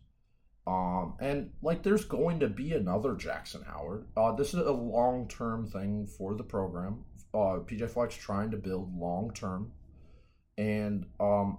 Um, 0.66 1.14
and 1.20 1.50
like, 1.62 1.82
there's 1.82 2.04
going 2.04 2.40
to 2.40 2.48
be 2.48 2.72
another 2.72 3.14
Jaxon 3.14 3.64
Howard. 3.66 4.06
Uh, 4.16 4.32
this 4.32 4.48
is 4.48 4.60
a 4.60 4.72
long 4.72 5.28
term 5.28 5.66
thing 5.66 6.06
for 6.06 6.34
the 6.34 6.42
program. 6.42 7.04
Uh, 7.32 7.60
PJ 7.60 7.90
Fleck's 7.90 8.16
trying 8.16 8.50
to 8.50 8.56
build 8.56 8.96
long 8.98 9.32
term, 9.32 9.72
and 10.58 11.06
um, 11.20 11.58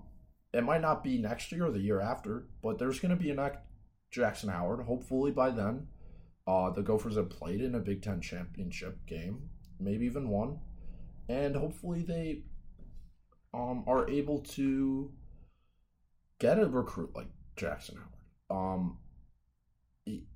it 0.54 0.63
might 0.63 0.82
not 0.82 1.04
be 1.04 1.17
next 1.17 1.52
year 1.52 1.67
or 1.67 1.72
the 1.72 1.80
year 1.80 2.02
after, 2.02 2.48
but 2.63 2.80
there's 2.80 3.00
going 3.00 3.15
to 3.15 3.22
be 3.22 3.30
a 3.30 3.36
Jaxon 4.13 4.52
Howard. 4.52 4.86
Hopefully 4.86 5.32
by 5.32 5.52
then, 5.52 5.88
uh, 6.48 6.72
the 6.72 6.82
Gophers 6.82 7.15
have 7.15 7.30
played 7.30 7.62
in 7.62 7.76
a 7.76 7.80
Big 7.80 8.02
Ten 8.02 8.22
championship 8.22 9.06
game, 9.06 9.50
maybe 9.80 10.06
even 10.06 10.30
one, 10.30 10.60
and 11.30 11.56
hopefully 11.56 12.02
they 12.02 12.43
um, 13.54 13.84
are 13.88 14.10
able 14.10 14.39
to 14.39 15.12
get 16.39 16.60
a 16.60 16.65
recruit 16.65 17.12
like 17.15 17.28
Jaxon 17.56 17.96
Howard. 17.96 18.16
Um, 18.49 18.97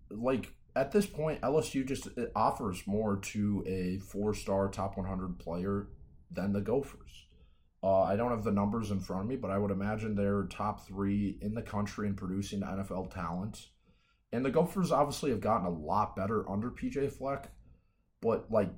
like 0.09 0.53
at 0.75 0.91
this 0.91 1.05
point, 1.05 1.41
LSU 1.41 1.85
just 1.85 2.07
offers 2.35 2.83
more 2.85 3.17
to 3.17 3.63
a 3.67 3.99
four-star 3.99 4.69
top 4.69 4.97
100 4.97 5.39
player 5.39 5.87
than 6.29 6.53
the 6.53 6.61
Gophers. 6.61 7.25
Uh, 7.83 8.03
I 8.03 8.15
don't 8.15 8.29
have 8.29 8.43
the 8.43 8.51
numbers 8.51 8.91
in 8.91 8.99
front 8.99 9.23
of 9.23 9.27
me, 9.27 9.35
but 9.35 9.51
I 9.51 9.57
would 9.57 9.71
imagine 9.71 10.15
they're 10.15 10.43
top 10.43 10.85
three 10.85 11.39
in 11.41 11.55
the 11.55 11.63
country 11.63 12.07
in 12.07 12.15
producing 12.15 12.61
NFL 12.61 13.13
talent. 13.13 13.67
And 14.31 14.45
the 14.45 14.51
Gophers 14.51 14.91
obviously 14.91 15.31
have 15.31 15.41
gotten 15.41 15.65
a 15.65 15.71
lot 15.71 16.15
better 16.15 16.49
under 16.49 16.69
PJ 16.69 17.11
Fleck. 17.11 17.51
But, 18.21 18.51
like, 18.51 18.69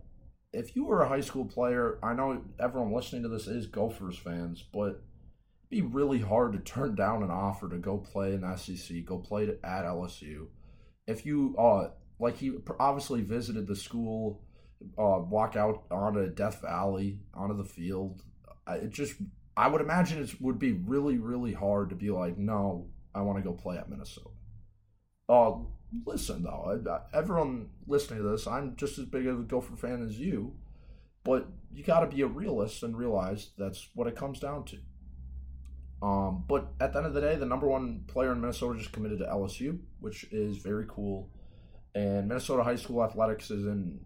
if 0.54 0.76
you 0.76 0.86
were 0.86 1.02
a 1.02 1.10
high 1.10 1.19
school 1.19 1.46
player, 1.46 2.00
I 2.02 2.13
know 2.13 2.41
everyone 2.60 2.93
listening 2.93 3.24
to 3.24 3.30
this 3.30 3.48
is 3.48 3.67
Gophers 3.67 4.17
fans, 4.17 4.63
but 4.74 5.04
be 5.74 5.82
really 5.82 6.20
hard 6.20 6.54
to 6.54 6.60
turn 6.60 6.96
down 6.96 7.24
an 7.24 7.32
offer 7.32 7.68
to 7.70 7.78
go 7.78 7.98
play 7.98 8.34
in 8.34 8.58
SEC, 8.58 9.06
go 9.06 9.18
play 9.18 9.50
at 9.64 9.86
LSU. 9.86 10.48
If 11.08 11.26
you, 11.26 11.56
uh, 11.58 11.90
like, 12.20 12.38
he 12.38 12.52
obviously 12.80 13.22
visited 13.22 13.68
the 13.68 13.76
school, 13.76 14.44
uh, 14.98 15.20
walk 15.20 15.56
out 15.56 15.84
onto 15.90 16.30
Death 16.30 16.62
Valley, 16.62 17.20
onto 17.34 17.58
the 17.58 17.64
field, 17.64 18.22
it 18.68 18.92
just 18.92 19.16
I 19.56 19.68
would 19.68 19.82
imagine 19.82 20.22
it 20.22 20.42
would 20.42 20.58
be 20.58 20.74
really 20.74 21.18
really 21.18 21.54
hard 21.54 21.90
to 21.90 21.96
be 21.96 22.10
like, 22.10 22.38
no, 22.38 22.88
I 23.14 23.22
want 23.22 23.38
to 23.38 23.44
go 23.44 23.54
play 23.54 23.78
at 23.78 23.90
Minnesota. 23.90 24.30
Uh, 25.30 25.54
listen 26.06 26.44
though, 26.44 26.80
I, 26.90 27.18
everyone 27.18 27.70
listening 27.88 28.22
to 28.22 28.30
this, 28.30 28.48
I'm 28.48 28.76
just 28.76 28.98
as 28.98 29.06
big 29.06 29.28
of 29.28 29.40
a 29.40 29.44
Gopher 29.44 29.76
fan 29.76 30.06
as 30.06 30.20
you, 30.20 30.54
but 31.24 31.48
you 31.74 31.84
got 31.84 32.02
to 32.02 32.08
be 32.08 32.22
a 32.22 32.28
realist 32.28 32.84
and 32.84 32.98
realize 32.98 33.50
that's 33.58 33.90
what 33.96 34.08
it 34.08 34.16
comes 34.16 34.40
down 34.40 34.66
to. 34.66 34.78
Um, 36.04 36.44
but 36.50 36.74
at 36.82 36.92
the 36.92 36.98
end 36.98 37.08
of 37.08 37.13
the 37.13 37.22
day, 37.22 37.38
the 37.38 37.46
number 37.46 37.66
one 37.66 38.04
player 38.08 38.34
in 38.34 38.42
Minnesota 38.42 38.78
just 38.78 38.92
committed 38.92 39.20
to 39.20 39.26
LSU, 39.26 39.80
which 40.02 40.26
is 40.34 40.58
very 40.58 40.86
cool. 40.89 41.30
And 41.96 42.28
Minnesota 42.28 42.62
high 42.62 42.76
school 42.76 43.06
athletics 43.06 43.50
is 43.50 43.66
in 43.66 44.02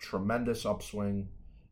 tremendous 0.00 0.66
upswing, 0.66 1.28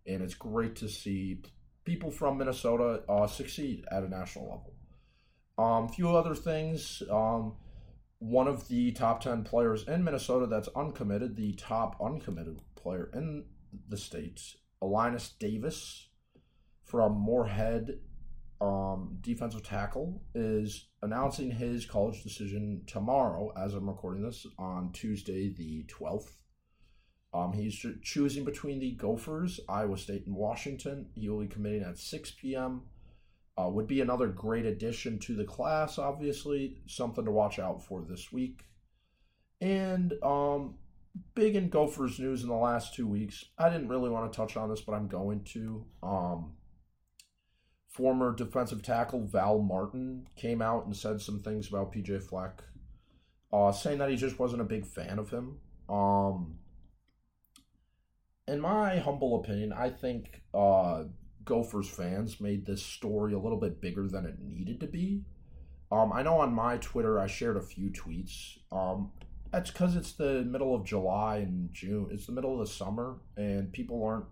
and 0.07 0.23
it's 0.23 0.35
great 0.35 0.77
to 0.77 0.89
see 0.89 1.43
people 1.85 2.13
from 2.13 2.39
Minnesota 2.39 3.03
uh, 3.09 3.27
succeed 3.27 3.85
at 3.91 4.05
a 4.05 4.09
national 4.09 4.45
level. 4.45 4.75
A 5.59 5.63
um, 5.63 5.89
few 5.89 6.09
other 6.09 6.37
things. 6.37 7.03
Um, 7.11 7.57
one 8.21 8.47
of 8.47 8.69
the 8.69 8.93
top 8.93 9.23
10 9.23 9.43
players 9.43 9.89
in 9.89 10.05
Minnesota 10.05 10.47
that's 10.47 10.69
uncommitted, 10.77 11.35
the 11.35 11.53
top 11.55 11.97
uncommitted 12.01 12.61
player 12.77 13.11
in 13.13 13.47
the 13.89 13.97
state, 13.97 14.41
Alinus 14.81 15.37
Davis 15.37 16.11
from 16.85 17.19
Moorhead 17.19 17.99
um, 18.61 19.19
defensive 19.21 19.63
tackle, 19.63 20.23
is 20.35 20.87
announcing 21.03 21.51
his 21.51 21.85
college 21.87 22.23
decision 22.23 22.83
tomorrow 22.87 23.53
as 23.57 23.75
I'm 23.75 23.89
recording 23.89 24.23
this 24.23 24.47
on 24.59 24.93
Tuesday, 24.93 25.53
the 25.55 25.85
12th. 25.85 26.31
Um, 27.35 27.53
he's 27.53 27.85
choosing 28.03 28.45
between 28.45 28.79
the 28.79 28.93
Gophers, 28.93 29.59
Iowa 29.69 29.99
State, 29.99 30.27
and 30.27 30.37
Washington. 30.37 31.07
He 31.15 31.29
will 31.29 31.41
be 31.41 31.49
committing 31.49 31.83
at 31.83 31.99
6 31.99 32.31
p.m. 32.41 32.83
Uh, 33.59 33.69
would 33.69 33.89
be 33.89 34.01
another 34.01 34.29
great 34.29 34.67
addition 34.67 35.19
to 35.21 35.35
the 35.35 35.45
class, 35.45 35.99
obviously. 35.99 36.83
Something 36.87 37.25
to 37.25 37.33
watch 37.33 37.59
out 37.59 37.85
for 37.85 38.05
this 38.09 38.33
week. 38.33 38.65
And 39.61 40.15
um, 40.23 40.77
big 41.35 41.57
in 41.57 41.71
Gophers 41.71 42.21
news 42.21 42.43
in 42.43 42.49
the 42.49 42.55
last 42.55 42.95
two 42.95 43.07
weeks. 43.07 43.45
I 43.59 43.69
didn't 43.69 43.89
really 43.89 44.11
want 44.11 44.33
to 44.33 44.37
touch 44.37 44.57
on 44.57 44.71
this, 44.71 44.81
but 44.81 44.93
I'm 44.93 45.09
going 45.09 45.43
to. 45.53 45.85
Um, 46.03 46.53
former 47.95 48.35
defensive 48.35 48.83
tackle 48.83 49.25
Val 49.25 49.61
Martin 49.61 50.27
came 50.35 50.61
out 50.61 50.85
and 50.85 50.97
said 50.97 51.21
some 51.21 51.39
things 51.39 51.69
about 51.69 51.93
PJ 51.93 52.25
Fleck, 52.25 52.65
uh, 53.53 53.71
saying 53.71 53.99
that 53.99 54.11
he 54.11 54.17
just 54.17 54.41
wasn't 54.41 54.61
a 54.61 54.65
big 54.65 54.85
fan 54.85 55.17
of 55.21 55.31
him. 55.31 55.59
Um, 55.89 56.59
in 58.49 58.61
my 58.61 58.99
humble 58.99 59.41
opinion, 59.41 59.73
I 59.73 59.91
think 59.91 60.43
uh, 60.53 61.05
Gophers 61.45 61.89
fans 61.89 62.41
made 62.41 62.67
this 62.67 62.83
story 62.83 63.33
a 63.33 63.39
little 63.39 63.61
bit 63.61 63.81
bigger 63.81 64.09
than 64.09 64.27
it 64.27 64.41
needed 64.41 64.81
to 64.81 64.89
be. 64.89 65.23
Um, 65.93 66.13
I 66.13 66.25
know 66.25 66.41
on 66.41 66.53
my 66.53 66.79
Twitter 66.79 67.21
I 67.21 67.29
shared 67.29 67.57
a 67.57 67.63
few 67.63 67.91
tweets. 67.91 68.59
Um, 68.73 69.13
that's 69.53 69.71
because 69.71 69.95
it's 69.95 70.15
the 70.15 70.43
middle 70.43 70.75
of 70.75 70.85
July 70.85 71.37
and 71.37 71.73
June. 71.73 72.09
It's 72.11 72.27
the 72.27 72.33
middle 72.33 72.61
of 72.61 72.67
the 72.67 72.75
summer, 72.75 73.19
and 73.37 73.73
people 73.73 74.03
aren't 74.03 74.27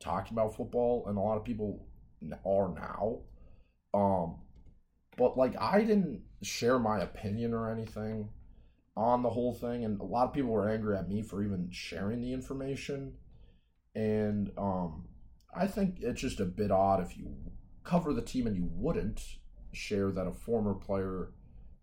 talking 0.00 0.34
about 0.34 0.54
football, 0.54 1.06
and 1.08 1.16
a 1.16 1.20
lot 1.20 1.38
of 1.38 1.44
people 1.44 1.86
are 2.44 2.74
now. 2.74 3.20
Um, 3.94 4.36
but 5.16 5.36
like 5.36 5.54
I 5.60 5.80
didn't 5.80 6.22
share 6.42 6.78
my 6.78 7.00
opinion 7.00 7.54
or 7.54 7.70
anything 7.70 8.28
on 8.96 9.22
the 9.22 9.30
whole 9.30 9.54
thing, 9.54 9.84
and 9.84 10.00
a 10.00 10.04
lot 10.04 10.28
of 10.28 10.32
people 10.32 10.50
were 10.50 10.68
angry 10.68 10.96
at 10.96 11.08
me 11.08 11.22
for 11.22 11.42
even 11.42 11.68
sharing 11.70 12.20
the 12.20 12.32
information. 12.32 13.14
And 13.94 14.50
um, 14.58 15.08
I 15.54 15.66
think 15.66 15.98
it's 16.00 16.20
just 16.20 16.40
a 16.40 16.44
bit 16.44 16.70
odd 16.70 17.00
if 17.00 17.16
you 17.16 17.34
cover 17.84 18.12
the 18.12 18.22
team 18.22 18.46
and 18.46 18.56
you 18.56 18.68
wouldn't 18.72 19.22
share 19.72 20.10
that 20.12 20.26
a 20.26 20.32
former 20.32 20.74
player 20.74 21.32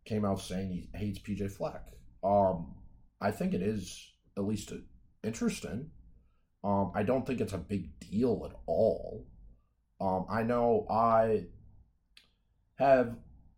came 0.06 0.26
out 0.26 0.40
saying 0.40 0.70
he 0.70 0.90
hates 0.98 1.20
PJ 1.20 1.52
Fleck. 1.52 1.94
Um, 2.24 2.76
I 3.22 3.32
think 3.32 3.54
it 3.54 3.62
is 3.62 4.14
at 4.38 4.44
least 4.44 4.74
interesting. 5.24 5.90
Um, 6.64 6.92
I 6.96 7.04
don't 7.04 7.26
think 7.26 7.42
it's 7.42 7.54
a 7.54 7.58
big 7.58 8.00
deal 8.00 8.48
at 8.50 8.56
all. 8.66 9.26
Um, 10.02 10.26
I 10.30 10.44
know 10.44 10.86
I 10.90 11.46
have 12.76 13.16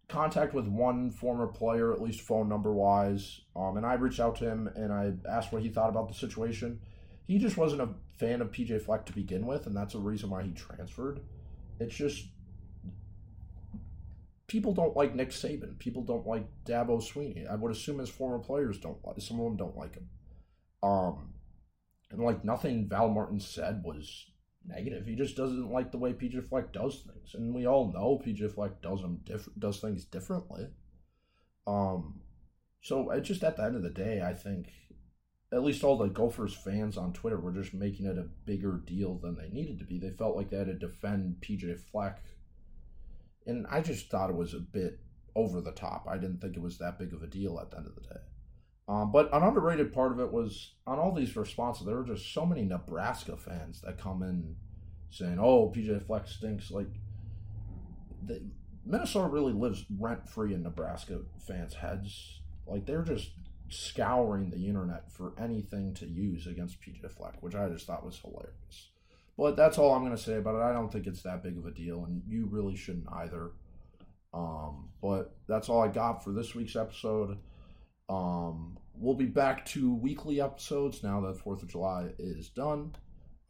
contact 0.07 0.53
with 0.53 0.67
one 0.67 1.11
former 1.11 1.47
player, 1.47 1.91
at 1.93 2.01
least 2.01 2.21
phone 2.21 2.47
number 2.47 2.73
wise, 2.73 3.41
um, 3.55 3.77
and 3.77 3.85
I 3.85 3.95
reached 3.95 4.19
out 4.19 4.35
to 4.37 4.45
him 4.45 4.69
and 4.75 4.93
I 4.93 5.13
asked 5.29 5.51
what 5.51 5.61
he 5.61 5.69
thought 5.69 5.89
about 5.89 6.07
the 6.07 6.13
situation. 6.13 6.79
He 7.25 7.39
just 7.39 7.57
wasn't 7.57 7.81
a 7.81 7.89
fan 8.17 8.41
of 8.41 8.51
PJ 8.51 8.83
Fleck 8.83 9.05
to 9.07 9.13
begin 9.13 9.45
with, 9.45 9.65
and 9.65 9.75
that's 9.75 9.95
a 9.95 9.99
reason 9.99 10.29
why 10.29 10.43
he 10.43 10.51
transferred. 10.51 11.21
It's 11.79 11.95
just 11.95 12.27
people 14.47 14.73
don't 14.73 14.95
like 14.95 15.15
Nick 15.15 15.29
Saban. 15.29 15.77
People 15.79 16.03
don't 16.03 16.27
like 16.27 16.45
Dabo 16.65 17.01
Swinney. 17.01 17.49
I 17.49 17.55
would 17.55 17.71
assume 17.71 17.99
his 17.99 18.09
former 18.09 18.39
players 18.39 18.77
don't 18.77 19.03
like. 19.05 19.19
Some 19.19 19.39
of 19.39 19.45
them 19.45 19.57
don't 19.57 19.77
like 19.77 19.95
him. 19.95 20.09
Um, 20.83 21.33
and 22.11 22.21
like 22.21 22.45
nothing 22.45 22.87
Val 22.87 23.09
Martin 23.09 23.39
said 23.39 23.81
was 23.83 24.27
negative. 24.67 25.05
He 25.05 25.15
just 25.15 25.35
doesn't 25.35 25.71
like 25.71 25.91
the 25.91 25.97
way 25.97 26.13
PJ 26.13 26.47
Fleck 26.47 26.73
does 26.73 27.05
things, 27.05 27.33
and 27.33 27.53
we 27.53 27.65
all 27.65 27.91
know 27.91 28.21
PJ 28.23 28.53
Fleck 28.53 28.81
does 28.81 29.01
them 29.01 29.21
diff- 29.23 29.49
does 29.57 29.79
things 29.79 30.05
differently. 30.05 30.67
Um, 31.67 32.21
so 32.81 33.09
it 33.11 33.21
just 33.21 33.43
at 33.43 33.57
the 33.57 33.63
end 33.63 33.75
of 33.75 33.83
the 33.83 33.89
day, 33.89 34.21
I 34.21 34.33
think 34.33 34.67
at 35.51 35.63
least 35.63 35.83
all 35.83 35.97
the 35.97 36.07
Gophers 36.07 36.53
fans 36.53 36.97
on 36.97 37.13
Twitter 37.13 37.39
were 37.39 37.51
just 37.51 37.73
making 37.73 38.05
it 38.05 38.17
a 38.17 38.27
bigger 38.45 38.81
deal 38.85 39.17
than 39.17 39.35
they 39.35 39.49
needed 39.49 39.79
to 39.79 39.85
be. 39.85 39.99
They 39.99 40.11
felt 40.11 40.35
like 40.35 40.49
they 40.49 40.57
had 40.57 40.67
to 40.67 40.73
defend 40.73 41.37
PJ 41.41 41.79
Fleck, 41.91 42.21
and 43.45 43.65
I 43.69 43.81
just 43.81 44.09
thought 44.09 44.29
it 44.29 44.35
was 44.35 44.53
a 44.53 44.59
bit 44.59 44.99
over 45.35 45.61
the 45.61 45.71
top. 45.71 46.07
I 46.09 46.17
didn't 46.17 46.39
think 46.39 46.55
it 46.55 46.61
was 46.61 46.77
that 46.77 46.97
big 46.97 47.13
of 47.13 47.23
a 47.23 47.27
deal 47.27 47.59
at 47.59 47.71
the 47.71 47.77
end 47.77 47.87
of 47.87 47.95
the 47.95 48.01
day. 48.01 48.21
Um, 48.87 49.11
but 49.11 49.33
an 49.33 49.41
underrated 49.41 49.93
part 49.93 50.11
of 50.11 50.19
it 50.19 50.31
was 50.31 50.73
on 50.85 50.99
all 50.99 51.11
these 51.11 51.35
responses, 51.35 51.85
there 51.85 51.95
were 51.95 52.03
just 52.03 52.33
so 52.33 52.45
many 52.45 52.63
Nebraska 52.63 53.35
fans 53.35 53.81
that 53.81 53.97
come 53.97 54.21
in 54.21 54.55
saying, 55.09 55.39
"Oh, 55.39 55.71
PJ 55.75 56.03
Fleck 56.03 56.27
stinks." 56.27 56.69
Like, 56.69 56.89
the, 58.23 58.41
Minnesota 58.85 59.27
really 59.27 59.53
lives 59.53 59.85
rent 59.99 60.29
free 60.29 60.53
in 60.53 60.61
Nebraska 60.61 61.21
fans' 61.39 61.73
heads. 61.73 62.41
Like, 62.67 62.85
they're 62.85 63.01
just 63.01 63.31
scouring 63.69 64.51
the 64.51 64.67
internet 64.67 65.11
for 65.11 65.33
anything 65.39 65.95
to 65.95 66.05
use 66.05 66.45
against 66.45 66.79
PJ 66.81 67.09
Fleck, 67.11 67.41
which 67.41 67.55
I 67.55 67.67
just 67.69 67.87
thought 67.87 68.05
was 68.05 68.19
hilarious. 68.19 68.89
But 69.37 69.55
that's 69.55 69.77
all 69.77 69.93
I'm 69.93 70.03
going 70.03 70.15
to 70.15 70.21
say 70.21 70.37
about 70.37 70.55
it. 70.55 70.61
I 70.61 70.71
don't 70.73 70.91
think 70.91 71.07
it's 71.07 71.23
that 71.23 71.43
big 71.43 71.57
of 71.57 71.65
a 71.65 71.71
deal, 71.71 72.05
and 72.05 72.21
you 72.27 72.45
really 72.45 72.75
shouldn't 72.75 73.11
either. 73.11 73.51
Um, 74.33 74.89
but 75.01 75.35
that's 75.47 75.69
all 75.69 75.81
I 75.81 75.87
got 75.87 76.23
for 76.23 76.31
this 76.31 76.53
week's 76.53 76.75
episode. 76.75 77.37
Um, 78.09 78.77
we'll 78.93 79.15
be 79.15 79.25
back 79.25 79.65
to 79.67 79.93
weekly 79.93 80.41
episodes 80.41 81.03
now 81.03 81.21
that 81.21 81.37
4th 81.37 81.63
of 81.63 81.69
July 81.69 82.09
is 82.19 82.49
done. 82.49 82.95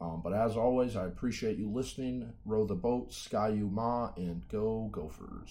Um, 0.00 0.20
but 0.22 0.32
as 0.34 0.56
always, 0.56 0.96
I 0.96 1.06
appreciate 1.06 1.56
you 1.56 1.70
listening. 1.70 2.32
Row 2.44 2.66
the 2.66 2.74
boat, 2.74 3.12
Ski-U-Mah, 3.12 4.12
and 4.16 4.46
go 4.48 4.88
Gophers. 4.92 5.50